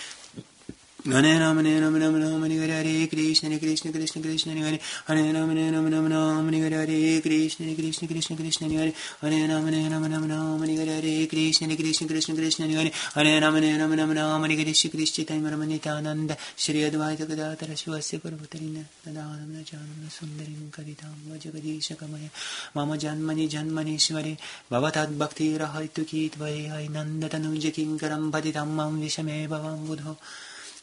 Hare 1.04 1.40
Ram 1.40 1.58
Hare 1.58 1.82
Ram 1.82 2.00
Ram 2.00 2.14
Ram 2.14 2.44
Hare 2.44 2.60
Hare 2.60 2.84
Hare 2.86 3.08
Krishna 3.08 3.50
Hare 3.50 3.58
Krishna 3.58 3.92
Krishna 3.92 4.22
Krishna 4.22 4.54
Hare 4.54 4.80
Hare 5.08 5.18
Hare 5.18 5.34
Ram 5.34 5.50
Hare 5.50 5.72
Ram 5.72 5.90
Ram 5.90 6.08
Ram 6.08 6.46
Hare 6.46 6.62
Hare 6.62 6.86
Hare 6.86 7.22
Krishna 7.22 7.66
Hare 7.66 7.76
Krishna 7.76 8.08
Krishna 8.08 8.36
Krishna 8.36 8.68
Hare 8.70 8.94
Hare 9.20 9.34
Hare 9.34 9.48
Ram 9.50 9.66
Hare 9.66 9.90
Ram 9.90 10.04
Ram 10.04 10.30
Ram 10.30 10.60
Hare 10.62 10.78
Hare 10.78 11.02
Hare 11.02 11.28
Krishna 11.28 11.68
Hare 11.68 11.76
Krishna 11.76 12.08
Krishna 12.08 12.36
Krishna 12.36 12.68
Hare 12.68 12.92
Hare 13.16 13.26
Hare 13.26 13.42
Ram 13.42 13.56
Hare 13.56 13.80
Ram 13.80 13.98
Ram 13.98 14.12
Ram 14.14 14.42
Hare 14.44 14.56
Hare 14.58 14.74
Shri 14.76 14.90
Krishna 14.92 15.26
Taimara 15.26 15.58
Nitananda 15.58 16.38
Shri 16.56 16.82
Advaita 16.86 17.26
Gadadhara 17.26 17.74
Shivasya 17.74 18.22
Parvatarina 18.22 18.86
Nadanam 19.04 19.50
Najanam 19.58 20.06
Sundarim 20.06 20.70
Kavitam 20.70 21.18
Vajagadisha 21.28 21.98
Kamaya 21.98 22.30
Mama 22.76 22.96
Janmani 22.96 23.50
Janmanishwari 23.50 24.38
Bhavatad 24.70 25.18
Bhakti 25.18 25.58
Rahaitu 25.58 26.06
Kitvai 26.06 26.88
Nandatanuja 26.90 27.74
Kinkaram 27.74 28.30
Patitamam 28.30 29.02
Vishame 29.02 29.48
Bhavam 29.48 29.88
Budho 29.88 30.16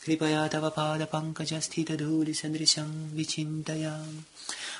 कृपया 0.08 0.46
तव 0.48 0.68
पाद 0.76 1.02
पंकज 1.06 1.52
स्थित 1.54 1.90
धूलि 1.92 2.32
पादपङ्कजस्थितधूलिसदृशं 2.32 2.92
विचिन्तयामि 3.16 4.22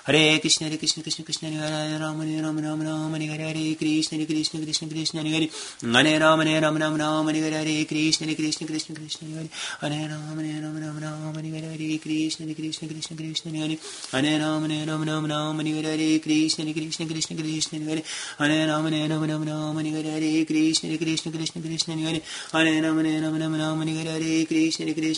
हरे 0.08 0.20
कृष्ण 0.38 0.64
हरे 0.66 0.76
कृष्ण 0.76 1.02
कृष्ण 1.02 1.22
कृष्ण 1.22 1.46
हरे 1.46 1.56
हरे 1.56 1.98
राम 1.98 2.20
हरे 2.20 2.40
राम 2.40 2.58
राम 2.58 2.82
राम 2.82 3.14
हरे 3.14 3.28
हरे 3.28 3.44
हरे 3.44 3.74
कृष्ण 3.74 4.16
हरे 4.16 4.24
कृष्ण 4.24 4.58
कृष्ण 4.58 4.88
कृष्ण 4.88 5.18
हरे 5.18 5.30
हरे 5.30 5.48
हरे 5.96 6.18
राम 6.18 6.40
हरे 6.40 6.60
राम 6.60 6.76
राम 6.78 6.96
राम 7.00 7.28
हरे 7.28 7.40
हरे 7.40 7.56
हरे 7.56 7.88
कृष्ण 7.96 8.44
हरे 8.44 8.44
कृष्ण 8.44 8.68
कृष्ण 8.68 8.96
कृष्ण 8.96 9.26
हरे 9.26 9.34
हरे 9.34 9.48
हरे 9.74 10.06
राम 10.06 10.38
हरे 10.38 10.54
राम 10.54 10.78
राम 10.78 10.98
राम 11.02 11.36
हरे 11.38 11.50
हरे 11.50 11.68
हरे 11.68 11.98
कृष्ण 12.06 12.44
हरे 12.44 12.54
कृष्ण 12.54 12.88
कृष्ण 12.88 13.16
कृष्ण 13.18 13.50
हरे 13.50 13.76
हरे 14.10 14.36
राम 14.38 14.64
हरे 14.64 14.84
राम 14.86 15.04
राम 15.10 15.24
राम 15.28 15.58
हरे 15.58 15.68
हरे 15.68 15.90
हरे 15.90 16.18
कृष्ण 16.18 16.62
हरे 16.62 16.72
कृष्ण 16.72 17.08
कृष्ण 17.08 17.36
कृष्ण 17.36 17.82
हरे 17.82 18.00
हरे 18.40 18.66
राम 18.66 18.86
हरे 18.86 19.06
राम 19.08 19.24
राम 19.24 19.44
राम 19.44 19.78
हरे 19.78 19.90
हरे 19.90 20.10
हरे 20.10 20.44
कृष्ण 20.44 20.88
हरे 20.88 20.96
कृष्ण 20.96 21.30
कृष्ण 21.30 21.56
कृष्ण 21.60 21.88
हरे 22.00 22.20
हरे 22.54 22.80
राम 22.80 22.98
हरे 22.98 23.18
राम 23.20 23.36
राम 23.36 23.54
राम 23.56 23.82
हरे 23.82 23.92
हरे 23.92 24.10
हरे 24.10 24.44
कृष्ण 24.44 24.84
हरे 24.84 24.92
Krishna 24.92 25.17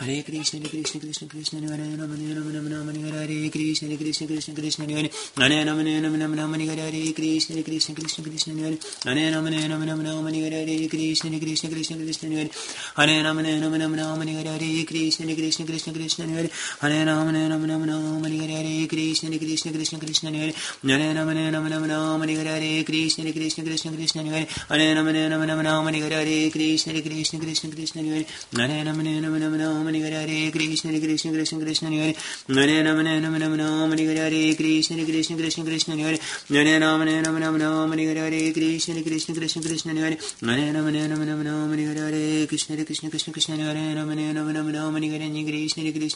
Hare 0.00 0.22
Krishna, 0.22 0.60
Hare 0.60 0.70
Krishna, 0.70 1.00
Krishna 1.00 1.26
Krishna, 1.26 1.58
Hare 1.58 1.74
Hare 1.74 1.96
Hare 1.98 3.50
Krishna, 3.50 3.88
Hare 3.88 3.96
Krishna, 3.98 4.26
Krishna 4.28 4.54
Krishna, 4.54 4.86
Hare 4.86 5.10
Hare 5.34 5.64
Hare 5.66 7.12
Krishna, 7.14 7.56
Hare 7.56 7.64
Krishna, 7.64 7.94
Krishna 7.96 8.22
Krishna, 8.22 8.54
Hare 8.54 8.78
Hare 9.02 9.32
Rama, 9.34 9.50
Hare 9.50 9.68
Rama, 9.68 9.86
Rama 9.86 10.04
Rama, 10.04 10.30
Hare 10.30 10.86
Krishna, 10.86 11.30
Hare 11.30 11.40
Krishna, 11.40 11.68
Krishna 11.68 11.96
Krishna, 11.98 12.30
Hare 12.30 12.48
Hare 12.94 13.24
Rama, 13.24 13.42
Hare 13.42 13.58
Rama, 13.58 13.76
Hare 13.76 14.86
Krishna, 14.86 15.26
Hare 15.26 15.36
Krishna, 15.36 15.66
Krishna 15.66 15.92
Krishna, 15.92 16.26
Hare 16.28 16.52
Hare 16.78 17.02
Hare 17.02 18.86
Krishna, 18.86 19.28
Hare 19.28 19.38
Krishna, 19.38 19.72
Krishna 19.72 19.98
Krishna, 19.98 20.30
Hare 20.30 20.54
Hare 20.86 21.08
Hare 22.54 22.84
Krishna, 22.84 23.24
Hare 23.24 23.32
Krishna, 23.32 23.64
Krishna 23.64 23.90
Krishna, 23.90 24.22
Hare 24.22 24.46
Hare 24.68 24.94
Hare 24.94 26.50
Krishna, 26.50 26.92
Hare 26.92 27.02
Krishna, 27.02 27.40
Krishna 27.40 27.70
Krishna, 27.72 28.02
Hare 28.02 28.26
Hare 28.54 29.87
Hare 29.94 30.50
Rama, 32.84 33.38
Rama 33.38 33.56
Rama, 33.56 33.96
Hare 33.96 34.16
Hare 34.16 34.54
Krishna, 34.54 34.94
Hare 34.94 35.04
Krishna, 35.04 35.36
Krishna 35.36 35.64
Krishna, 35.64 35.96
Hare 35.96 36.18
Hare 36.48 36.80
Rama, 36.80 37.04
Hare 37.04 37.22
Rama, 37.22 37.38
Rama 37.38 37.58
Rama, 37.58 37.96
Hare 37.96 38.18
Hare 38.18 38.52
Krishna, 38.52 38.94
Hare 38.94 39.02
Krishna, 39.04 39.34
Krishna 39.34 39.62
Krishna, 39.62 39.94
Hare 39.94 40.16
Hare 40.40 40.72
Rama, 40.72 40.92
Hare 40.92 41.08
Rama, 41.08 41.24
Rama 41.24 41.44
Rama, 41.44 41.76
Hare 41.76 41.94
Hare 41.94 42.46
Krishna, 42.46 42.76
Hare 42.76 42.84
Krishna, 42.84 43.10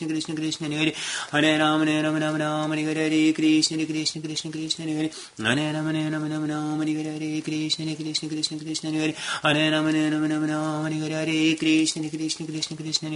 Krishna 0.07 0.35
Krishna, 0.35 0.69
Hare 0.69 0.93
Hare 1.33 1.59
Ram 1.59 1.81
Hare 1.81 2.03
Ram 2.03 2.19
Ram 2.19 2.37
Ram 2.39 2.71
Hare 2.71 2.85
Hare 2.85 3.09
Hare 3.09 3.33
Krishna 3.33 3.77
Hare 3.79 3.87
Krishna 3.87 4.21
Krishna 4.21 4.51
Krishna 4.51 4.87
Hare 4.87 5.13
Hare 5.39 5.73
Ram 5.73 5.87
Hare 5.87 6.11
Ram 6.11 6.29
Ram 6.29 6.47
Ram 6.47 6.81
Hare 6.81 6.95
Hare 6.95 7.19
Hare 7.19 7.41
Krishna 7.43 7.87
Hare 7.87 7.97
Krishna 7.97 8.29
Krishna 8.29 8.59
Krishna 8.59 8.91
Hare 8.91 9.15
Hare 9.43 9.71
Ram 9.71 9.87
Hare 9.87 10.11
Ram 10.11 10.29
Ram 10.29 10.47
Ram 10.47 10.85
Hare 10.85 11.01
Hare 11.01 11.27
Hare 11.27 11.57
Krishna 11.57 12.03
Hare 12.03 12.11
Krishna 12.77 13.09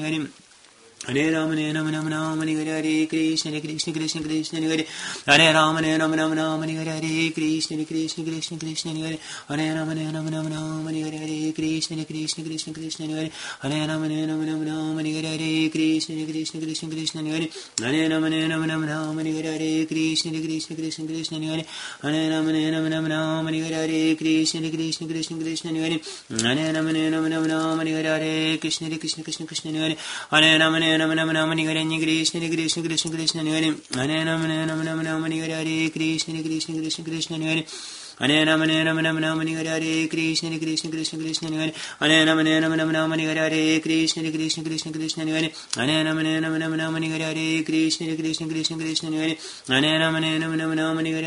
Krishna 3.91 4.23
Krishna 4.23 4.59
Hare 4.61 4.87
Hare 5.27 5.53
Ram 5.53 5.77
Hare 5.77 5.99
Ram 5.99 6.13
Ram 6.13 6.33
Ram 6.35 6.63
Hare 6.63 6.75
Hare 6.75 7.01
Hare 7.01 7.31
Krishna 7.33 7.77
Hare 7.77 7.87
Krishna 7.87 8.25
Krishna 8.25 8.59
Krishna 8.59 8.93
Hare 8.93 9.19
Hare 9.49 9.75
Ram 9.75 9.89
Hare 9.89 10.13
Ram 10.13 10.27
Ram 10.29 10.49
Ram 10.49 10.87
Hare 10.87 11.05
Hare 11.05 11.19
Hare 11.19 11.53
Krishna 11.53 11.97
Hare 11.97 12.07
Krishna 12.07 12.43
Krishna 12.43 12.73
Krishna 12.75 13.07
Hare 13.07 13.31
Hare 13.63 13.87
Ram 13.87 14.03
Hare 14.03 14.27
Ram 14.27 14.45
Ram 14.47 14.65
Ram 14.67 14.99
Hare 14.99 15.13
Hare 15.15 15.39
Hare 15.39 15.71
Krishna 15.71 16.17
Hare 16.17 16.27
Krishna 16.27 16.59
Krishna 16.59 16.89
Krishna 16.91 17.23
Hare 17.23 17.49
Hare 17.83 18.09
Ram 18.09 18.23
Hare 18.25 18.49
Ram 18.49 18.67
Ram 18.67 18.85
Ram 18.85 19.17
Hare 19.19 19.31
Hare 19.31 19.59
Hare 19.59 19.87
Krishna 19.87 20.33
Hare 20.33 20.43
Krishna 20.43 20.75
Krishna 20.77 21.07
Krishna 21.07 21.39
Hare 21.39 21.65
Hare 22.03 22.31
Ram 22.31 22.47
Hare 22.47 22.71
Ram 22.73 22.91
Ram 22.91 23.07
Ram 23.07 23.47
Hare 23.47 23.75
Hare 23.79 24.17
Krishna 24.17 24.61
Hare 24.61 24.71
Krishna 24.75 25.07
Krishna 25.07 25.37
Krishna 25.37 25.71
Hare 25.71 26.01
Hare 26.43 26.73
Ram 26.75 26.87
Hare 26.87 27.11
Ram 27.15 27.31
Ram 27.31 27.47
Ram 27.47 27.79
Hare 27.87 28.03
Hare 28.03 28.59
Krishna 28.59 28.89
Hare 28.89 28.99
Krishna 28.99 29.23
Krishna 29.23 29.47
Krishna 29.47 29.71
Hare 29.71 29.97
Hare 30.31 30.59
Ram 30.59 30.75
Hare 30.75 30.75
Ram 30.75 30.75
Ram 30.75 30.75
Ram 30.75 30.75
Hare 30.75 30.87
Hare 30.87 30.96
Krishna 30.96 30.96
Hare 30.99 32.49
Krishna 32.49 32.83
Krishna 32.83 33.11
Krishna 33.13 33.43
Hare 33.43 33.75
Hare 33.95 34.25
Ram 34.25 34.41
Hare 34.43 34.67
Ram 34.67 34.83
Ram 34.85 35.01
Ram 35.05 35.23
Hare 35.25 35.55
Hare 35.55 35.91
Krishna 35.91 36.35
Hare 36.35 36.43
Krishna 36.43 36.75
Krishna 36.75 37.05
Krishna 37.05 37.37
Hare 38.19 38.33
Hare 38.33 38.47
Ram 38.47 38.61
Hare 38.63 38.83
Ram 38.83 38.99
Ram 38.99 39.19
Ram 39.19 39.41
Hare 39.41 39.69
Hare 39.69 40.09
Krishna 40.09 40.49
Hare 40.49 40.59
Krishna 40.59 40.91
Krishna 40.91 41.19
Krishna 41.19 41.51
Hare 41.51 41.75
Hare 42.01 42.25
Ram 42.25 42.39
Hare 42.39 42.61
Ram 42.61 42.73
Ram 42.73 42.91
Ram 42.91 43.11
Hare 43.13 43.37
Hare 43.37 43.81
Krishna 43.83 44.23
Hare 44.23 44.33
Krishna 44.33 44.63
Krishna 44.63 44.93
Krishna 44.93 45.25
Hare 45.27 45.51
Hare 45.77 46.03
Ram 46.03 46.17
Hare 46.17 46.41
Ram 46.41 46.59
Ram 46.59 46.75
Ram 46.79 46.95
Hare 46.97 47.11
Hare 47.13 47.65
Krishna 47.67 48.07
Hare 48.07 48.17
Krishna 48.17 48.47
Krishna 48.49 48.77
Krishna 48.79 49.11
Hare 49.11 49.37
Hare 49.69 49.99
Ram 49.99 50.15
Hare 50.17 50.41
Ram 50.41 50.57
Ram 50.57 50.79
Ram 50.79 50.97
Hare 50.97 51.27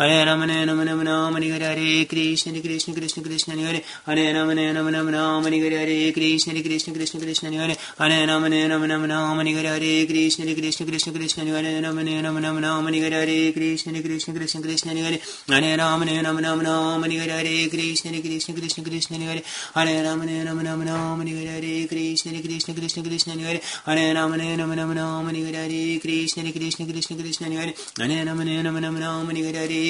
Hare 0.00 0.24
Hare 0.24 2.06
Krishna 2.06 2.58
Krishna 2.58 2.94
Krishna 2.94 3.22
Krishna 3.22 3.54
Hare 3.54 3.82
Hare 4.06 4.32
Ram 4.32 4.48
Hare 4.48 4.72
Hare 4.72 4.96
Hare 5.76 6.12
Krishna 6.14 6.62
Krishna 6.62 6.94
Krishna 6.94 7.20
Krishna 7.20 7.50
Hare 7.50 7.76
Hare 7.98 8.26
Ram 8.26 8.42
Hare 8.44 8.66
Ram 8.66 8.82
Ram 8.88 9.04
Ram 9.04 9.36
Hare 9.36 9.66
Hare 9.66 10.06
Krishna 10.06 10.54
Krishna 10.54 10.86
Krishna 10.86 11.12
Krishna 11.12 11.44
Hare 11.44 11.66
Hare 11.68 11.82
Ram 11.82 11.98
Hare 11.98 12.22
Ram 12.22 12.38
Ram 12.40 12.62
Ram 12.62 12.86
Hare 12.86 13.10
Hare 13.10 13.52
Krishna 13.52 14.00
Krishna 14.00 14.32
Krishna 14.32 14.62
Krishna 14.62 14.62
Hare 14.62 14.62
Ram 14.62 14.62
Hare 14.62 14.62
Ram 14.62 14.62
Ram 14.62 14.62
Ram 14.62 14.62
Hare 14.62 14.62
Hare 14.62 14.62
Krishna 14.62 14.62
Krishna 14.62 14.62
Krishna 14.62 14.62
Krishna 14.62 14.94
Hare 14.94 15.22
Hare 15.44 15.76
Ram 15.76 16.00
Hare 16.00 16.22
Ram 16.22 16.38
Ram 16.38 16.60
Ram 16.62 17.02
Hare 17.02 17.30
Hare 17.36 17.68
Krishna 17.68 18.20
Krishna 18.20 18.54
Krishna 18.54 18.84
Krishna 18.84 19.16
Hare 19.18 19.42
Hare 19.74 20.02
Ram 20.02 20.20
Hare 20.22 20.46
Ram 20.46 20.64
Ram 20.64 20.82
Ram 20.82 21.20
Hare 21.20 21.44
Hare 21.44 21.88
Krishna 21.88 22.32
Krishna 22.32 22.72
Hare 22.72 22.72
Krishna 22.72 22.74
Krishna 22.74 23.02
Krishna 23.02 23.34
Hare 23.42 23.60
Hare 23.84 24.14
Rama 24.14 24.38
Hare 24.38 24.56
Rama 24.56 24.74
Rama 24.76 24.94
Rama 24.94 25.30
Hare 25.30 25.54
Hare 25.60 25.98
Krishna 26.00 26.42
Hare 26.42 26.52
Krishna 26.52 26.86
Krishna 26.86 27.16
Krishna 27.16 27.46
Hare 27.48 27.74
Hare 27.98 28.24
Rama 28.24 28.44
Hare 28.44 28.62
Rama 28.64 28.80
Rama 28.80 29.00
Rama 29.00 29.34
Hare 29.34 29.89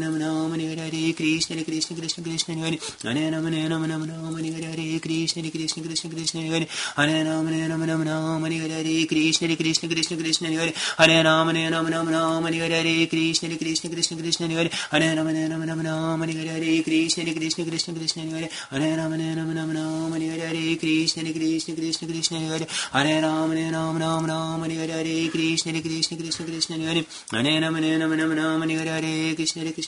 Rama 0.00 0.18
Rama 0.18 0.56
Hare 0.56 0.76
Hare 0.76 1.12
Krishna 1.14 1.56
Hare 1.56 1.64
Krishna 1.64 1.96
Krishna 1.96 2.22
Krishna 2.22 2.54
Hare 2.54 2.78
Hare 3.02 3.30
Rama 3.30 3.50
Hare 3.50 3.68
Rama 3.68 3.86
Rama 3.86 4.06
Rama 4.06 4.38
Hare 4.38 4.62
Hare 4.62 5.00
Krishna 5.00 5.42
Hare 5.42 5.50
Krishna 5.50 5.82
Krishna 5.82 6.10
Krishna 6.10 6.40
Hare 6.42 6.66
Hare 6.96 7.24
Rama 7.24 7.50
Hare 7.50 7.68
Rama 7.68 7.86
Rama 7.86 8.04
Rama 8.04 8.48
Hare 8.48 8.68
Hare 8.68 9.06
Krishna 9.06 9.48
Hare 9.48 9.56
Krishna 9.56 9.88
Krishna 9.88 10.16
Krishna 10.16 10.48
Hare 10.48 10.72
Hare 10.98 11.24
Rama 11.24 11.52
Hare 11.52 11.70
Rama 11.70 11.90
Rama 11.90 12.12
Rama 12.12 12.48
Hare 12.48 12.68
Hare 12.68 13.06
Krishna 13.08 13.48
Hare 13.48 13.58
Krishna 13.58 13.90
Krishna 13.90 14.16
Krishna 14.16 14.46
Hare 14.48 14.70
Hare 14.90 15.16
Rama 15.16 15.32
Hare 15.32 15.48
Rama 15.48 15.66
Rama 15.66 15.82
Rama 15.82 16.26
Hare 16.26 16.46
Hare 16.48 16.80
Krishna 16.84 17.24
Hare 17.24 17.34
Krishna 17.34 17.64
Krishna 17.64 17.94
Krishna 17.94 18.22
Hare 18.28 18.48
Hare 18.80 18.96
Rama 18.96 19.16
Hare 19.16 19.36
Rama 19.36 19.54
Rama 19.54 19.74
Rama 19.74 20.18
Hare 20.18 20.38
Hare 20.38 20.76
Krishna 20.78 21.22
Hare 21.22 21.32
Krishna 21.32 21.74
Krishna 21.74 22.08
Krishna 22.08 22.38
Hare 22.38 22.66
Hare 22.92 23.22
Rama 23.22 23.54
Hare 23.54 23.72
Rama 23.72 23.98
Rama 23.98 24.26
Rama 24.28 24.66
Hare 24.68 24.92
Hare 24.92 25.28
Krishna 25.30 25.72
Hare 25.72 25.82
Krishna 25.82 26.16
Krishna 26.16 26.44
Krishna 26.46 26.76
Hare 26.76 27.04
Hare 27.32 27.60
Rama 27.60 27.80
Hare 27.80 27.98
Rama 27.98 28.66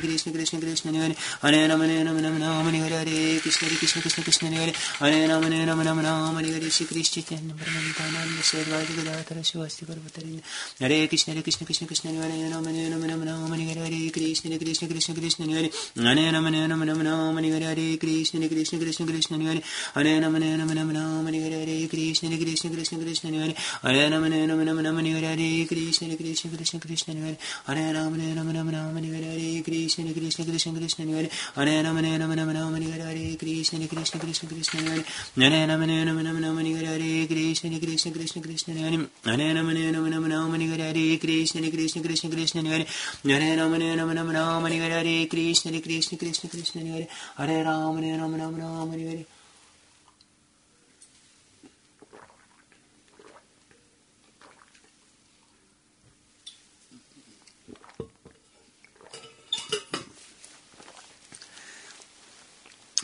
Krishna 0.00 0.32
Krishna 0.32 0.58
Krishna 0.58 0.92
Hare 0.98 1.14
Hare 1.42 1.68
Rama 1.68 1.86
Hare 1.86 2.04
Rama 2.04 2.20
Rama 2.22 2.38
Rama 2.40 2.70
Hare 2.74 2.98
Hare 2.98 3.40
Krishna 3.40 3.68
Hare 4.50 4.72
Rama 5.84 6.32
Hare 35.48 35.56
Hare 35.56 35.65
Krishna 35.65 35.65
Hare 35.66 37.26
Krishna 37.26 37.78
Krishna 37.80 38.40
Krishna 38.40 38.74
Hare 38.74 39.08
Hare 39.24 39.54
Rama 39.54 39.72
Hare 39.74 39.92
Rama 39.92 40.10
Rama 40.10 40.28
Rama 40.28 40.58
Hare 40.58 40.84
Hare 40.84 41.18
Krishna 41.18 41.60
Hare 41.60 41.70
Krishna 41.70 42.02
Krishna 42.02 42.30
Krishna 42.30 42.62
Hare 42.62 42.86
Hare 43.24 43.56
Rama 43.56 43.78
Hare 43.78 43.96
Rama 43.96 44.14
Rama 44.14 44.32
Rama 44.32 44.68
Hare 44.68 44.90
Hare 44.90 45.26
Krishna 45.26 45.72
Hare 45.72 45.82
Krishna 45.82 46.18
Krishna 46.18 46.50
Krishna 46.50 46.82
Hare 46.82 47.08
Hare 47.36 47.64
Rama 47.64 49.35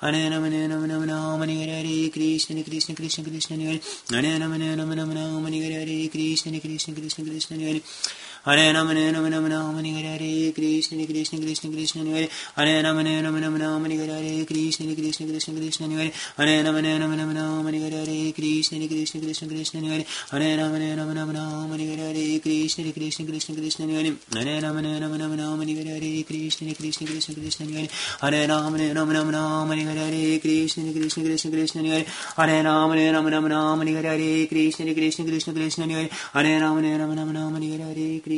Hare 0.00 0.30
Rama, 0.30 0.48
Hare 0.50 0.68
Rama, 0.68 0.86
Rama 0.86 1.06
Rama, 1.06 1.46
Hare 1.46 1.82
Hare 1.82 2.10
Krishna, 2.10 2.56
Hare 2.56 2.64
Krishna, 2.64 2.94
Krishna 2.94 3.24
Krishna, 3.24 3.56
Hare 3.56 4.38
Rama, 4.38 4.58
Hare 4.58 4.76
Rama, 4.76 4.94
Rama 4.94 5.14
Rama, 5.14 5.50
Hare 5.50 5.84
Hare 5.84 6.08
Krishna, 6.08 6.52
Hare 6.52 7.82
Krishna, 10.54 11.04
Krishna 11.04 11.68
Krishna, 11.68 12.02
Hare 12.02 12.28
Hare 12.56 12.80
Hare 12.80 12.82
Rama, 12.82 13.02
Rama 13.04 13.58
Rama, 13.58 13.88
Hare 13.90 14.06
Hare 14.08 14.46
Krishna, 14.46 14.86
Hare 14.86 14.96
Krishna, 14.96 15.26
Krishna 15.26 15.52
Krishna, 15.52 15.86
Hare 15.88 16.10
Hare 16.38 16.64
Hare 16.64 16.64
Rama, 16.64 16.80
Rama 16.80 17.34
Rama, 17.34 17.70
Hare 17.70 17.90
Hare 17.90 18.32
Krishna, 18.32 18.78
Hare 18.78 18.88
Krishna, 18.88 19.20
Krishna 19.20 19.48
Krishna, 19.48 19.80
Hare 19.84 20.06
Hare 20.30 20.56
Hare 20.56 20.96
Rama, 20.96 21.14
Rama 21.14 21.32
Rama, 21.34 21.76
Hare 21.76 21.96
Hare 21.98 22.40
Krishna, 22.40 22.84
Hare 22.84 22.92
Krishna, 22.94 23.26
Krishna 23.26 23.54
Krishna, 23.54 23.84
Hare 23.84 24.16
Hare 24.32 24.48
Hare 24.48 24.62
Rama, 24.62 25.18
Rama 25.18 25.36
Rama, 25.36 25.76
Hare 25.76 25.84
Hare 25.84 26.24
Krishna, 26.24 26.64
Hare 26.64 26.74
Krishna, 26.74 27.06
Krishna 27.06 27.34
Krishna, 27.34 27.66
Hare 27.68 27.88
Hare 28.22 28.48
Hare 28.48 28.94
Rama, 28.94 29.12
Rama 29.12 29.30
Rama, 29.30 29.76
Hare 29.76 30.08
Hare 30.08 30.38
Krishna, 30.40 30.84
Hare 30.84 30.94
Krishna, 30.94 31.24
Krishna 31.26 31.50
Krishna, 31.50 31.82
Hare 31.84 32.06
Hare 32.38 32.64
Hare 32.64 33.12
Rama, 33.12 33.30
Rama 33.30 33.48
Rama, 33.48 33.84
Hare 33.84 34.02
Hare 34.08 34.46
Krishna, 34.48 34.86
Hare 34.86 34.94
Krishna, 34.94 35.24
Krishna 35.26 35.52
Krishna, 35.52 35.84
Hare 35.84 36.08
Hare 36.32 36.60
Rama, 36.62 36.80
Hare 36.80 36.98
Rama, 36.98 38.37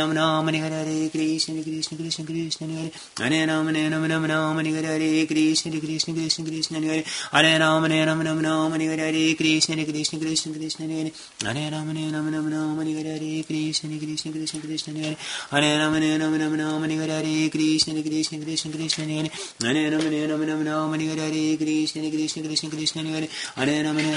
Rama 0.00 0.14
Rama, 0.14 0.50
Hare 0.52 0.70
Hare 0.70 1.10
Krishna, 1.10 1.54
Hare 1.54 1.62
Krishna, 1.62 1.96
Krishna 1.98 2.24
Krishna, 2.24 2.66
Hare 2.66 2.90
Hare 3.18 3.46
Rama, 3.46 3.72
Hare 3.72 3.90
Rama, 3.90 4.08
Rama 4.08 4.28
Rama, 4.28 4.62
Hare 4.62 4.86
Hare 4.86 5.26
Krishna, 5.26 5.70
Hare 5.70 5.80
Krishna, 5.80 6.14
Krishna 6.14 6.44
Krishna, 6.44 6.80
Hare 6.80 7.58
Rama, 7.60 7.88
Hare 7.88 8.06
Rama, 8.06 8.24
Rama 8.24 8.42
Rama, 8.42 8.78
Hare 8.78 8.96
Hare 8.96 9.34
Krishna, 9.36 9.76
Hare 9.76 9.86
Krishna, 9.86 10.20
Krishna 10.20 10.50
Krishna, 10.52 10.86
Hare 10.86 11.12
Hare 11.42 11.70
Rama, 11.70 11.92
Hare 11.92 12.12
Rama, 12.12 12.30
Rama 12.30 12.50
Rama, 12.50 12.84
Hare 12.84 13.20
Hare 13.20 13.44
Krishna, 13.44 13.90
Hare 13.90 14.00
Krishna, 14.00 14.32
Krishna 14.32 14.60
Krishna, 14.60 14.94
Hare 14.94 15.16
Hare 15.50 15.78
Rama, 15.80 15.98
Hare 16.00 16.18
Rama, 16.18 16.38
Rama 16.38 16.56
Rama, 16.56 16.86
Hare 16.88 17.20
Hare 17.20 17.50
Krishna, 17.50 17.92
Hare 17.92 18.02
Krishna, 18.02 18.38
Krishna 18.40 18.70
Krishna, 18.70 19.02
Hare 19.02 19.28
Hare 19.28 19.92
Rama, 19.92 20.00
Hare 20.00 20.28
Rama, 20.30 20.46
Rama 20.46 20.64
Rama, 20.64 20.96
Hare 20.96 21.20
Hare 21.20 21.50
Krishna, 21.52 21.92
Hare 21.92 22.12
Krishna, 22.12 22.38
Krishna 22.38 22.66
Krishna, 22.68 23.02
Hare 23.02 23.20
Hare 23.46 23.74
Rama, 23.76 23.92
Hare 23.92 24.12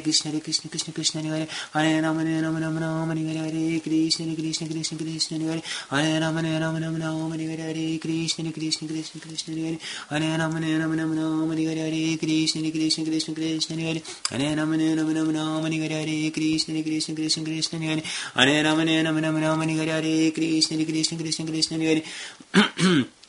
Krishna, 0.00 0.30
Hare 0.30 0.40
Krishna, 0.40 0.70
Krishna 0.70 0.92
Krishna, 0.92 1.22
Hare 1.22 1.48
Hare 1.74 2.02
Rama, 2.02 2.24
Hare 2.24 2.42
Rama, 2.42 2.60
Rama 2.60 2.80
Rama, 2.80 3.14
Hare 3.14 3.38
Hare 3.38 3.80
Krishna, 3.80 4.26
Hare 4.26 4.36
Krishna, 4.36 4.68
Krishna 4.68 4.98
Krishna, 4.98 5.38
Hare 5.38 5.62
Hare 5.90 6.20
Rama, 6.20 6.42
Hare 6.42 6.60
Rama, 6.60 6.80
Rama 6.80 6.98
Rama, 6.98 7.36
Hare 7.36 7.56
Hare 7.56 7.98
Krishna, 7.98 8.52
Krishna 8.52 8.72
Hare 8.82 8.92
Krishna 8.92 9.20
Krishna 9.20 9.20
Krishna 9.20 9.54
Hare 9.54 9.78
Hare 10.10 10.38
Ram 10.38 10.52
Hare 10.52 10.78
Ram 10.78 10.96
Ram 10.96 11.12
Ram 11.12 11.50
Hare 11.50 11.68
Hare 11.68 11.90
Hare 11.90 12.18
Krishna 12.18 12.62
Hare 12.62 12.72
Krishna 12.72 13.04
Krishna 13.04 13.34
Krishna 13.34 13.76
Hare 13.76 14.02
Hare 14.30 14.56
Ram 14.56 14.72
Hare 14.72 14.96
Ram 14.96 15.14
Ram 15.14 15.34
Ram 15.34 15.62
Hare 15.62 15.78
Hare 15.80 16.06
Hare 16.06 16.30
Krishna 16.30 16.74
Hare 16.74 16.82
Krishna 16.82 17.14
Krishna 17.14 17.44
Krishna 17.44 17.78
Hare 17.78 18.02
Hare 18.34 18.64
Ram 18.64 18.78
Hare 18.78 19.02
Ram 19.04 19.18
Ram 19.20 19.36
Ram 19.40 19.60
Hare 19.62 19.88
Hare 19.88 20.02
Hare 20.02 20.30
Krishna 20.32 20.76
Hare 20.76 20.84
Krishna 20.84 21.16
Krishna 21.16 21.44
Krishna 21.44 21.58
Hare 21.58 21.58
Hare 21.58 21.58
Ram 21.58 21.58
Hare 21.58 21.58
Ram 21.58 21.58
Ram 21.58 21.58
Ram 21.60 21.60
Hare 21.60 21.90
Hare 21.90 22.02
Kuru 22.02 22.92
Govind 22.92 23.21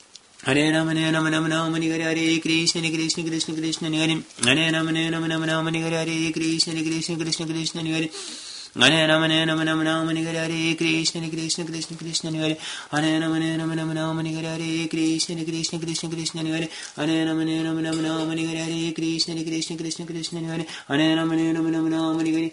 Kirtanam 0.44 0.88
Hare 0.88 1.10
Krishna 2.42 2.82
Hare 2.82 2.92
Krishna 2.92 3.24
Krishna 3.24 3.54
Krishna 3.54 3.88
Hare 3.88 4.22
Hare 4.44 4.72
Ram 4.72 4.86
Hare 4.88 5.10
Ram 5.10 5.24
Ram 5.24 5.42
Ram 5.42 5.64
Hare 5.64 5.80
Hare 5.80 6.04
Hare 6.04 6.32
Krishna 6.32 6.74
Hare 6.74 6.84
Krishna 6.84 7.16
Krishna 7.16 7.46
Krishna 7.46 7.80
Hare 7.80 8.10
Hare 8.76 9.06
Ram 9.08 9.22
Hare 13.32 13.56
Ram 13.56 13.72
Ram 13.72 13.94
Ram 13.94 14.18
Hare 14.18 14.22
Hare 14.36 14.44
Hare 14.58 14.86
Krishna 14.88 15.34
Hare 15.34 15.46
Krishna 15.46 15.78
Krishna 15.78 16.04
Krishna 16.10 16.42
Hare 16.42 16.68
Hare 16.96 17.24
Ram 17.24 17.40
Hare 17.40 17.64
Ram 17.64 17.82
Ram 17.82 18.02
Ram 18.04 18.28
Hare 18.28 18.44
Hare 18.44 18.64
Hare 18.68 18.92
Krishna 18.92 19.34
Hare 19.34 19.44
Krishna 19.44 19.76
Krishna 19.76 20.04
Krishna 20.04 20.40
Hare 20.40 20.66
Hare 20.88 21.16
Ram 21.16 21.30
Hare 21.30 21.54
Ram 21.54 21.72
Ram 21.72 21.90
Ram 21.90 22.18
Hare 22.18 22.32
Hare 22.32 22.52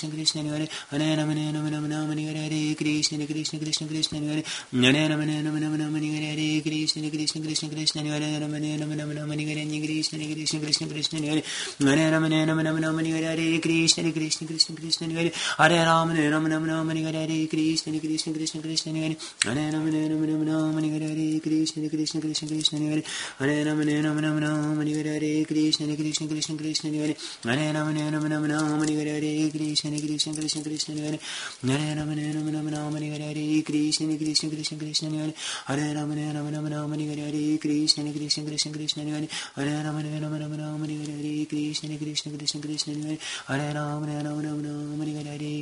Krishna 0.09 0.41
Hare 0.41 0.67
Hare 0.89 1.15
Ram 1.17 1.29
Hare 1.29 1.51
Ram 1.53 1.69
Ram 1.69 1.89
Ram 1.89 2.09
Hare 2.09 2.25
Hare 2.25 2.49
Hare 2.49 2.75
Krishna 2.75 3.17
Hare 3.17 3.27
Krishna 3.27 3.59
Krishna 3.59 3.87
Krishna 3.87 4.19
Hare 4.19 4.43
Hare 4.71 5.09
Ram 5.09 5.21
Hare 5.21 5.43
Ram 5.43 5.59
Ram 5.61 5.77
Ram 5.77 5.93
Hare 5.93 6.15
Hare 6.15 6.31
Hare 6.31 6.61
Krishna 6.61 7.01
Hare 7.01 7.11
Krishna 7.11 7.41
Krishna 7.41 7.69
Krishna 7.69 8.01
Hare 8.01 8.21
Hare 8.21 8.39
Ram 8.41 8.53
Hare 8.53 8.77
Ram 8.79 8.97
Ram 8.97 9.11
Ram 9.11 9.29
Hare 9.29 9.47
Hare 9.47 9.57
Hare 9.57 9.89
Krishna 9.91 10.13
Hare 10.13 10.23
Krishna 10.23 10.57
Krishna 10.57 10.87
Krishna 10.87 11.19
Hare 11.19 11.41
Hare 11.77 12.07
Ram 12.07 12.23
Hare 12.23 12.45
Ram 12.45 12.57
Ram 12.57 12.73
Ram 12.73 12.89
Hare 12.89 13.11
Hare 13.11 13.27
Hare 13.27 13.57
Krishna 13.69 14.01
Hare 14.01 14.11
Krishna 14.11 14.47
Krishna 14.47 14.67
Krishna 14.67 15.07
Hare 15.07 15.31
Hare 15.57 15.83
Ram 15.83 16.01
Hare 16.01 16.21
Ram 16.21 16.47
Ram 16.47 16.65
Ram 16.65 16.81
Hare 16.81 17.01
Hare 17.01 17.21
Hare 17.21 17.47
Krishna 17.49 17.91
Hare 17.91 17.99
Krishna 17.99 18.31
Krishna 18.31 18.61
Krishna 18.61 18.97
Hare 18.97 19.15
Hare 23.39 23.63
Ram 23.63 23.77
Hare 23.77 24.01
Ram 24.01 24.17
Ram 24.17 24.39
Ram 24.39 24.77
Hare 24.77 24.93
Hare 24.93 25.13
Hare 25.13 25.45
Krishna 25.45 25.85
Hare 25.85 25.95
Krishna 25.95 26.27
Krishna 26.27 26.55
Krishna 26.55 26.89
Hare 26.89 27.15
Hare 27.43 27.71
Ram 32.01 32.09
Hare 32.09 32.33
Ram 32.33 32.51
Ram 32.51 32.67
Ram 32.69 32.93
Hare 32.93 33.09
Hare 33.11 33.21
Hare 33.21 33.61
Krishna 33.63 34.07
Hare 34.07 34.17
Krishna 34.17 34.49
Krishna 34.49 34.77
Krishna 34.77 35.09
Hare 35.09 35.33
Hare 35.67 35.93
Ram 35.93 36.11
Hare 36.11 36.33
Ram 36.33 36.51
Ram 36.51 36.65
Ram 36.67 36.91
Hare 36.91 37.05
Hare 37.07 37.31
Hare 37.31 37.57
Krishna 37.59 38.03
Hare 38.03 38.13
Krishna 38.13 38.43
Krishna 38.43 38.71
Krishna 38.71 39.03
Hare 39.03 39.27
Hare 39.55 39.83
Ram 39.83 39.95
Hare 39.99 40.19
Ram 40.21 40.33
Ram 40.39 40.53
Ram 40.57 40.81
Hare 40.81 40.95
Hare 40.97 41.21
Hare 41.21 41.45
Krishna 41.45 41.89
Hare 41.89 41.99
Krishna 41.99 42.31
Krishna 42.31 42.61
Krishna 42.61 42.93
Hare 43.47 43.73
Ram 43.73 44.03
Hare 44.05 44.23
Ram 44.23 44.41
Ram 44.41 44.69
Ram 44.77 45.01
Hare 45.01 45.13
Hare 45.21 45.61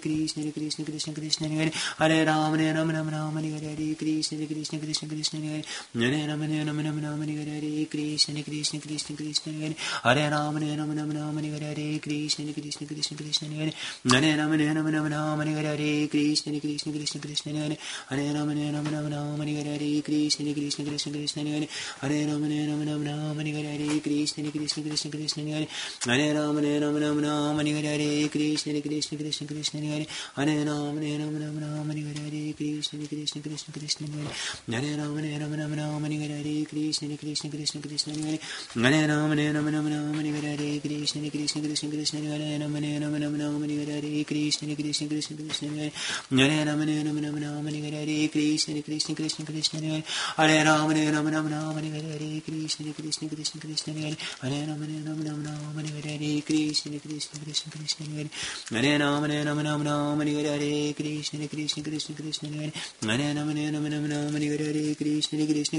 Krishna 0.00 0.42
Hare 0.42 0.52
Krishna 0.52 0.84
Krishna 0.84 1.12
Krishna 1.12 1.48
Hare 1.48 1.72
Hare 1.98 2.24
Ram 2.24 2.54
Hare 2.56 2.74
Ram 2.74 2.90
Ram 2.90 3.08
Ram 3.10 3.36
Hare 3.36 3.60
Hare 3.60 3.94
Krishna 3.96 4.38
Hare 4.38 4.46
Krishna 4.46 4.78
Krishna 4.78 5.08
Krishna 5.08 5.38
Hare 5.40 5.62
Hare 5.94 6.26
Ram 6.28 6.40
Hare 6.40 6.64
Ram 6.64 6.78
Ram 6.78 7.00
Ram 7.00 7.20
Hare 7.20 7.44
Hare 7.44 7.86
Krishna 7.86 8.34
Hare 8.34 8.44
Krishna 8.44 8.80
Krishna 8.80 9.16
Krishna 9.16 9.74
Hare 10.02 10.18
Hare 10.18 10.30
Ram 10.30 10.54
Hare 10.56 10.76
Ram 10.76 10.94
Ram 10.94 11.10
Ram 11.10 11.36
Hare 11.36 11.98
Krishna 12.00 12.52
Krishna 12.52 12.86
Krishna 12.86 13.16
Krishna 13.16 13.48
Hare 13.48 13.72
Hare 14.06 14.20
Hare 14.20 14.36
Ram 14.36 14.52
Hare 14.54 16.08
Krishna 16.08 16.60
Krishna 16.60 16.92
Krishna 16.92 17.20
Krishna 17.20 17.52
Hare 17.52 17.76
Hare 18.10 18.32
Ram 18.32 18.48
Hare 18.48 18.72
Ram 18.72 18.84
Ram 18.84 19.10
Ram 19.10 19.40
Hare 19.40 20.02
Krishna 20.02 20.52
Krishna 20.52 20.84
Krishna 20.84 21.12
Krishna 21.12 21.42
Hare 21.42 21.68
Hare 22.00 22.26
Ram 22.26 22.42
Hare 22.42 22.68
Ram 22.68 22.86
Ram 22.86 23.04
Ram 23.04 23.38
Hare 23.38 24.00
Krishna 24.00 24.50
Krishna 24.50 24.82
Krishna 24.82 25.10
Krishna 25.10 25.42
Hare 25.42 25.66
Hare 26.06 26.34
Ram 26.34 26.56
Hare 26.56 26.80
Ram 26.80 26.96
Ram 26.98 27.18
Ram 27.18 27.58
Hare 27.58 28.28
Krishna 28.28 28.78
Krishna 28.78 29.18
Krishna 29.18 29.46
Krishna 29.46 29.80
Hare 29.82 30.06
Hare 30.36 30.54
Hare 30.54 31.18
Ram 31.18 31.34
Ram 31.42 31.58
Ram 31.58 31.90
Hare 31.90 32.54
Krishna 32.54 33.06
Krishna 33.08 33.42
Krishna 33.42 33.72
Krishna 33.72 34.06
Hare 34.06 34.36
Hare 34.70 34.96
Hare 34.96 35.38
Ram 35.40 35.52
Ram 35.58 35.74
Ram 35.74 36.04
Hare 36.04 36.64
Krishna 36.68 37.16
Krishna 37.16 37.50
Krishna 37.50 37.80
Krishna 37.80 38.14
Hare 38.14 38.38
Hare 38.76 39.08
Hare 39.08 39.52
Ram 39.58 39.87
Ram 39.88 40.14
Hare 40.14 40.30
Hare 40.30 40.80
Krishna 40.80 41.20
Hare 41.20 41.30
Krishna 41.30 41.62
Krishna 41.62 41.90
Krishna 41.90 42.20
Hare 42.20 42.38
Hare 42.38 42.58
Ram 42.60 42.74
Hare 42.74 43.00
Ram 43.00 43.14
Ram 43.14 43.38
Ram 43.38 43.62
Hare 43.62 43.84
Hare 43.88 44.24
Krishna 44.24 44.68
Hare 44.68 44.76
Krishna 44.76 45.08
Krishna 45.08 45.36
Krishna 45.36 45.68
Hare 45.68 45.92
Hare 46.30 46.64
Ram 46.64 46.80
Hare 46.80 47.04
Ram 47.04 47.18
Ram 47.18 47.36
Ram 47.42 47.66
Hare 47.66 47.88
Hare 47.88 48.28
Krishna 48.28 48.74
Hare 48.74 48.82
Krishna 48.82 49.14
Krishna 49.14 49.44
Krishna 49.44 49.80
Hare 49.80 50.02
Hare 50.36 50.64
Ram 50.64 50.80
Hare 50.80 51.12
Ram 51.12 51.28
Ram 51.28 51.48
Ram 51.48 51.74
Hare 51.74 51.88
Hare 51.88 52.40
Krishna 52.42 52.84
Hare 52.84 52.94
Krishna 52.94 53.28
Krishna 53.28 53.60
Krishna 53.62 53.94
Hare 53.94 54.16
Hare 54.42 54.66
Ram 54.66 54.82
Hare 54.82 55.02
Ram 55.04 55.22
Ram 55.24 55.42
Ram 55.44 55.78
Hare 55.78 56.00
Hare 56.04 56.42
Krishna 56.52 56.90
Hare 56.90 56.98
Krishna 56.98 57.32
Krishna 57.32 57.70
Krishna 57.72 58.04
Hare 58.04 58.26
Hare 58.26 58.98
Ram 59.08 59.24
Hare 59.24 59.42
Ram 59.42 59.58
Ram 59.58 59.82
Ram 59.84 60.20
Hare 60.20 60.44
Hare 60.44 60.92
Krishna 60.94 61.38
Hare 61.38 61.48
Krishna 61.48 61.82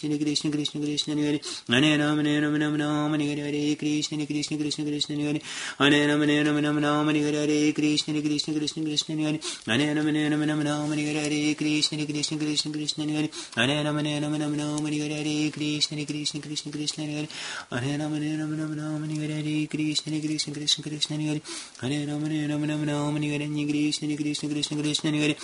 Hare 0.10 0.26
Krishna 0.26 0.52
Krishna 0.52 0.80
Krishna 0.80 1.16
Hare 1.16 1.40
Hare 1.68 1.98
Ram 1.98 2.22
Hare 2.22 2.42
Ram 2.42 2.60
Ram 2.60 2.78
Ram 2.78 3.20
Hare 3.20 3.38
Hare 3.38 3.76
Krishna 3.76 4.18
Hare 4.18 4.26
Krishna 4.26 4.58
Krishna 4.58 4.84
Krishna 4.84 5.16
Hare 5.16 5.40
Hare 5.80 6.08
Ram 6.08 6.22
Hare 6.22 6.44
Ram 6.44 6.62
Ram 6.62 6.80
Ram 6.82 7.08
Hare 7.08 7.34
Hare 7.34 7.74
Krishna 7.74 8.14
Hare 8.14 8.22
Krishna 8.22 8.54
Krishna 8.54 8.84
Krishna 8.84 9.24
Hare 9.24 9.40
Hare 9.68 9.96
Ram 9.96 10.08
Hare 10.08 10.30
Ram 10.30 10.44
Ram 10.46 10.64
Ram 10.64 10.92
Hare 10.92 11.14
Hare 11.16 11.56
Krishna 11.56 11.98
Hare 11.98 12.06
Krishna 12.06 12.38
Krishna 12.38 12.72
Krishna 12.72 13.06
Hare 13.06 13.84
Ram 13.84 13.98
Hare 13.98 14.22
Ram 14.22 14.40
Ram 14.40 14.58
Ram 14.58 14.86
Hare 14.86 15.10
Hare 15.10 15.52
Krishna 15.52 15.98
Hare 15.98 16.06
Krishna 16.06 16.42
Krishna 16.42 16.72
Krishna 16.72 17.06
Hare 17.06 17.28
Hare 17.72 17.98
Ram 17.98 18.14
Hare 18.14 18.38
Ram 18.38 18.54
Ram 18.60 18.74
Ram 18.78 19.10
Hare 19.10 19.36
Hare 19.40 19.68
Krishna 19.68 20.14
Hare 20.14 20.22
Krishna 20.22 20.54
Krishna 20.54 20.84
Krishna 20.84 21.18
Hare 21.18 21.42
Hare 21.82 22.06
Ram 22.06 22.24
Hare 22.36 22.48
Ram 22.50 22.64
Ram 22.66 22.84
Ram 22.86 23.16
Hare 23.16 23.32
Hare 23.32 23.66
Krishna 23.66 24.16
Krishna 24.16 24.50
Krishna 24.50 24.78
Krishna 24.78 25.12
Hare 25.12 25.36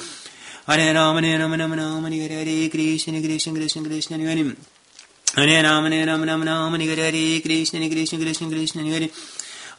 Hare. 0.67 0.93
Ram 0.93 1.15
Hare 1.15 1.37
Ram 1.39 1.53
Ram 1.53 1.73
Ram 1.73 2.03
Hare 2.03 2.69
Krishna 2.69 3.13
Hare 3.13 3.21
Krishna 3.21 3.53
Krishna 3.53 3.83
Krishna 3.83 4.17
Hare 4.17 4.35
Hare. 4.35 5.63
Ram 5.63 5.83
Hare 5.85 6.05
Ram 6.05 6.23
Ram 6.23 6.43
Ram 6.43 6.73
Hare 6.73 7.41
Krishna 7.41 7.79
Hare 7.79 7.89
Krishna 7.89 8.19
Krishna 8.19 8.47
Krishna 8.49 8.83
Hare 8.83 9.09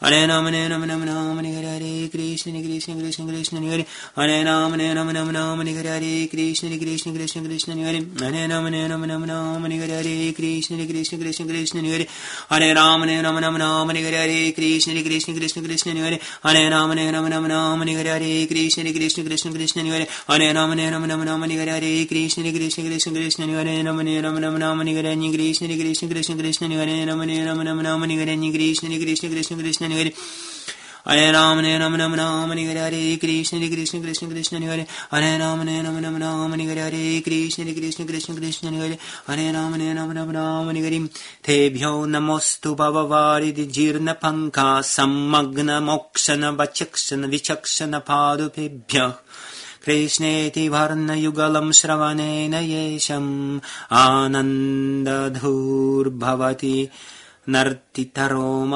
Hare 0.03 0.27
Ram 0.27 0.43
Hare 0.43 0.67
Ram 0.67 0.83
Ram 0.83 1.01
Ram 1.05 1.37
Hare 1.37 1.63
Hare 1.63 2.09
Krishna 2.09 2.51
Hare 2.51 2.61
Krishna 2.61 2.93
Krishna 2.93 3.25
Krishna 3.25 3.59
Hare 3.61 3.85
Hare 4.17 4.43
Ram 4.43 4.71
Hare 4.73 4.93
Ram 4.93 5.09
Ram 5.13 5.31
Ram 5.31 5.59
Hare 5.59 5.87
Hare 5.87 6.27
Krishna 6.27 6.67
Hare 6.67 6.77
Krishna 6.77 7.13
Krishna 7.13 7.41
Krishna 7.41 7.73
Hare 7.73 8.03
Hare 8.19 8.47
Ram 8.49 8.65
Hare 8.67 8.89
Ram 8.89 9.05
Ram 9.05 9.23
Ram 9.23 9.63
Hare 9.63 9.79
Hare 9.79 10.43
Krishna 10.43 10.75
Hare 10.75 10.83
Krishna 10.83 11.17
Krishna 11.17 11.45
Krishna 11.47 11.83
Hare 11.83 12.19
Hare 12.43 12.67
Ram 12.67 12.99
Hare 12.99 13.21
Ram 13.21 13.37
Ram 13.39 13.55
Ram 13.55 13.87
Hare 13.87 14.03
Hare 14.03 14.47
Krishna 14.57 14.93
Hare 14.93 15.03
Krishna 15.03 15.23
Krishna 15.23 15.53
Krishna 29.55 29.92
Hare 29.99 30.13
Hare 31.07 31.31
रामने 31.31 31.77
नमो 31.79 31.95
नम 31.97 32.01
नम 32.01 32.13
राम 32.15 32.51
निगि 32.53 32.73
हरे 32.77 32.99
कृष्ण 33.21 33.57
हरे 33.57 33.67
कृष्ण 33.69 34.01
कृष्ण 34.01 34.29
कृष्ण 34.29 34.63
हरे 34.63 34.85
हरे 35.11 35.37
राम 35.37 35.61
ने 35.61 35.81
नम 35.81 35.97
नमो 35.97 36.09
नमनाम 36.09 36.53
नि 36.53 36.65
हरे 36.65 37.21
कृष्ण 37.25 37.63
हरे 37.63 37.73
कृष्ण 37.73 38.05
कृष्ण 38.05 38.35
कृष्ण 38.35 38.73
हरे 38.75 38.97
हरे 39.27 39.51
राम 39.51 39.73
रामने 39.73 39.93
नम 39.93 40.11
नमनाम 40.11 40.69
नि 40.69 40.81
गिरिं 40.81 41.05
तेभ्यो 41.45 41.93
नमोऽस्तु 42.05 42.73
भवरिति 42.75 43.65
जीर्ण 43.77 44.13
पङ्खा 44.13 44.69
सम्मग्न 44.89 45.79
मोक्षन 45.83 46.49
बचक्षन 46.59 47.25
विचक्षण 47.25 47.99
पादुभिभ्यः 48.09 49.11
कृष्णेति 49.85 50.63
वर्णयुगलं 50.69 51.67
श्रवणेन 51.71 52.53
येषम् 52.53 53.59
आनन्दधूर्भवति 53.93 55.17
नर्तितरोम 57.49 58.75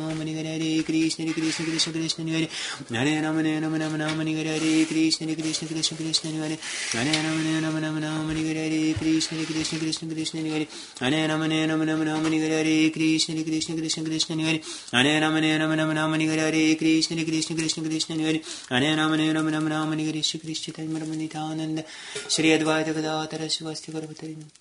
Ram 0.09 0.17
Hari 0.17 0.33
Hare 0.33 0.51
Hare 0.55 0.83
Krishna 0.83 1.25
Hare 1.25 1.33
Krishna 1.33 1.65
Krishna 1.65 1.93
Krishna 1.93 2.25
Hare 2.25 2.47
Hare 2.89 3.05
Hare 3.05 3.21
Ram 3.21 3.35
Hare 3.37 3.59
Ram 3.61 3.73
Ram 3.73 3.95
Ram 3.99 4.17
Hare 4.17 4.33
Hare 4.35 4.59
Hare 4.59 4.85
Krishna 4.85 5.27
Hare 5.27 5.35
Krishna 5.35 5.67
Krishna 5.67 5.97
Krishna 5.97 6.31
Hare 6.31 6.57
Hare 6.93 7.11
Hare 7.11 7.23
Ram 7.23 7.37
Hare 7.41 7.61
Ram 7.61 7.75
Hare 7.77 8.41
Hare 8.47 8.69
Hare 8.69 8.93
Krishna 8.97 9.37
Hare 9.37 9.45
Krishna 9.45 9.79
Krishna 9.79 10.07
Krishna 10.09 10.41
Hare 10.41 10.67
Hare 10.99 11.15
Hare 11.15 11.27
Ram 11.27 11.41
Hare 11.41 11.67
Ram 11.67 11.81
Ram 11.81 12.01
Ram 12.01 12.23
Hare 12.23 12.39
Hare 12.39 12.63
Hare 12.63 12.91
Krishna 12.91 13.35
Hare 13.35 13.45
Krishna 13.45 13.75
Krishna 13.75 14.03
Krishna 14.03 14.35
Hare 14.43 14.61
Hare 14.91 15.05
Hare 15.05 15.21
Ram 15.21 15.33
Hare 15.35 15.59
Ram 15.59 15.71
Ram 15.77 15.91
Ram 15.91 16.13
Hare 16.13 16.29
Hare 16.29 16.51
Hare 16.51 16.75
Krishna 16.75 17.15
Hare 17.17 17.25
Krishna 17.25 17.55
Krishna 17.55 17.83
Krishna 17.83 18.15
Hare 18.15 18.41
Hare 18.69 18.85
Hare 18.85 18.95
Ram 18.95 19.11
Hare 19.11 19.25
Hare 19.27 19.51
Hare 19.51 19.61
Hare 19.61 20.01
Krishna 20.01 20.07
Hare 20.07 20.25
Krishna 20.31 21.05
Krishna 21.05 21.11
Krishna 21.13 21.55
Hare 21.57 21.85
Shri 22.27 22.49
Advaita 22.57 22.93
Gadadhara 22.93 23.49
Sivasti 23.49 23.91
Garbhatarinam 23.91 24.60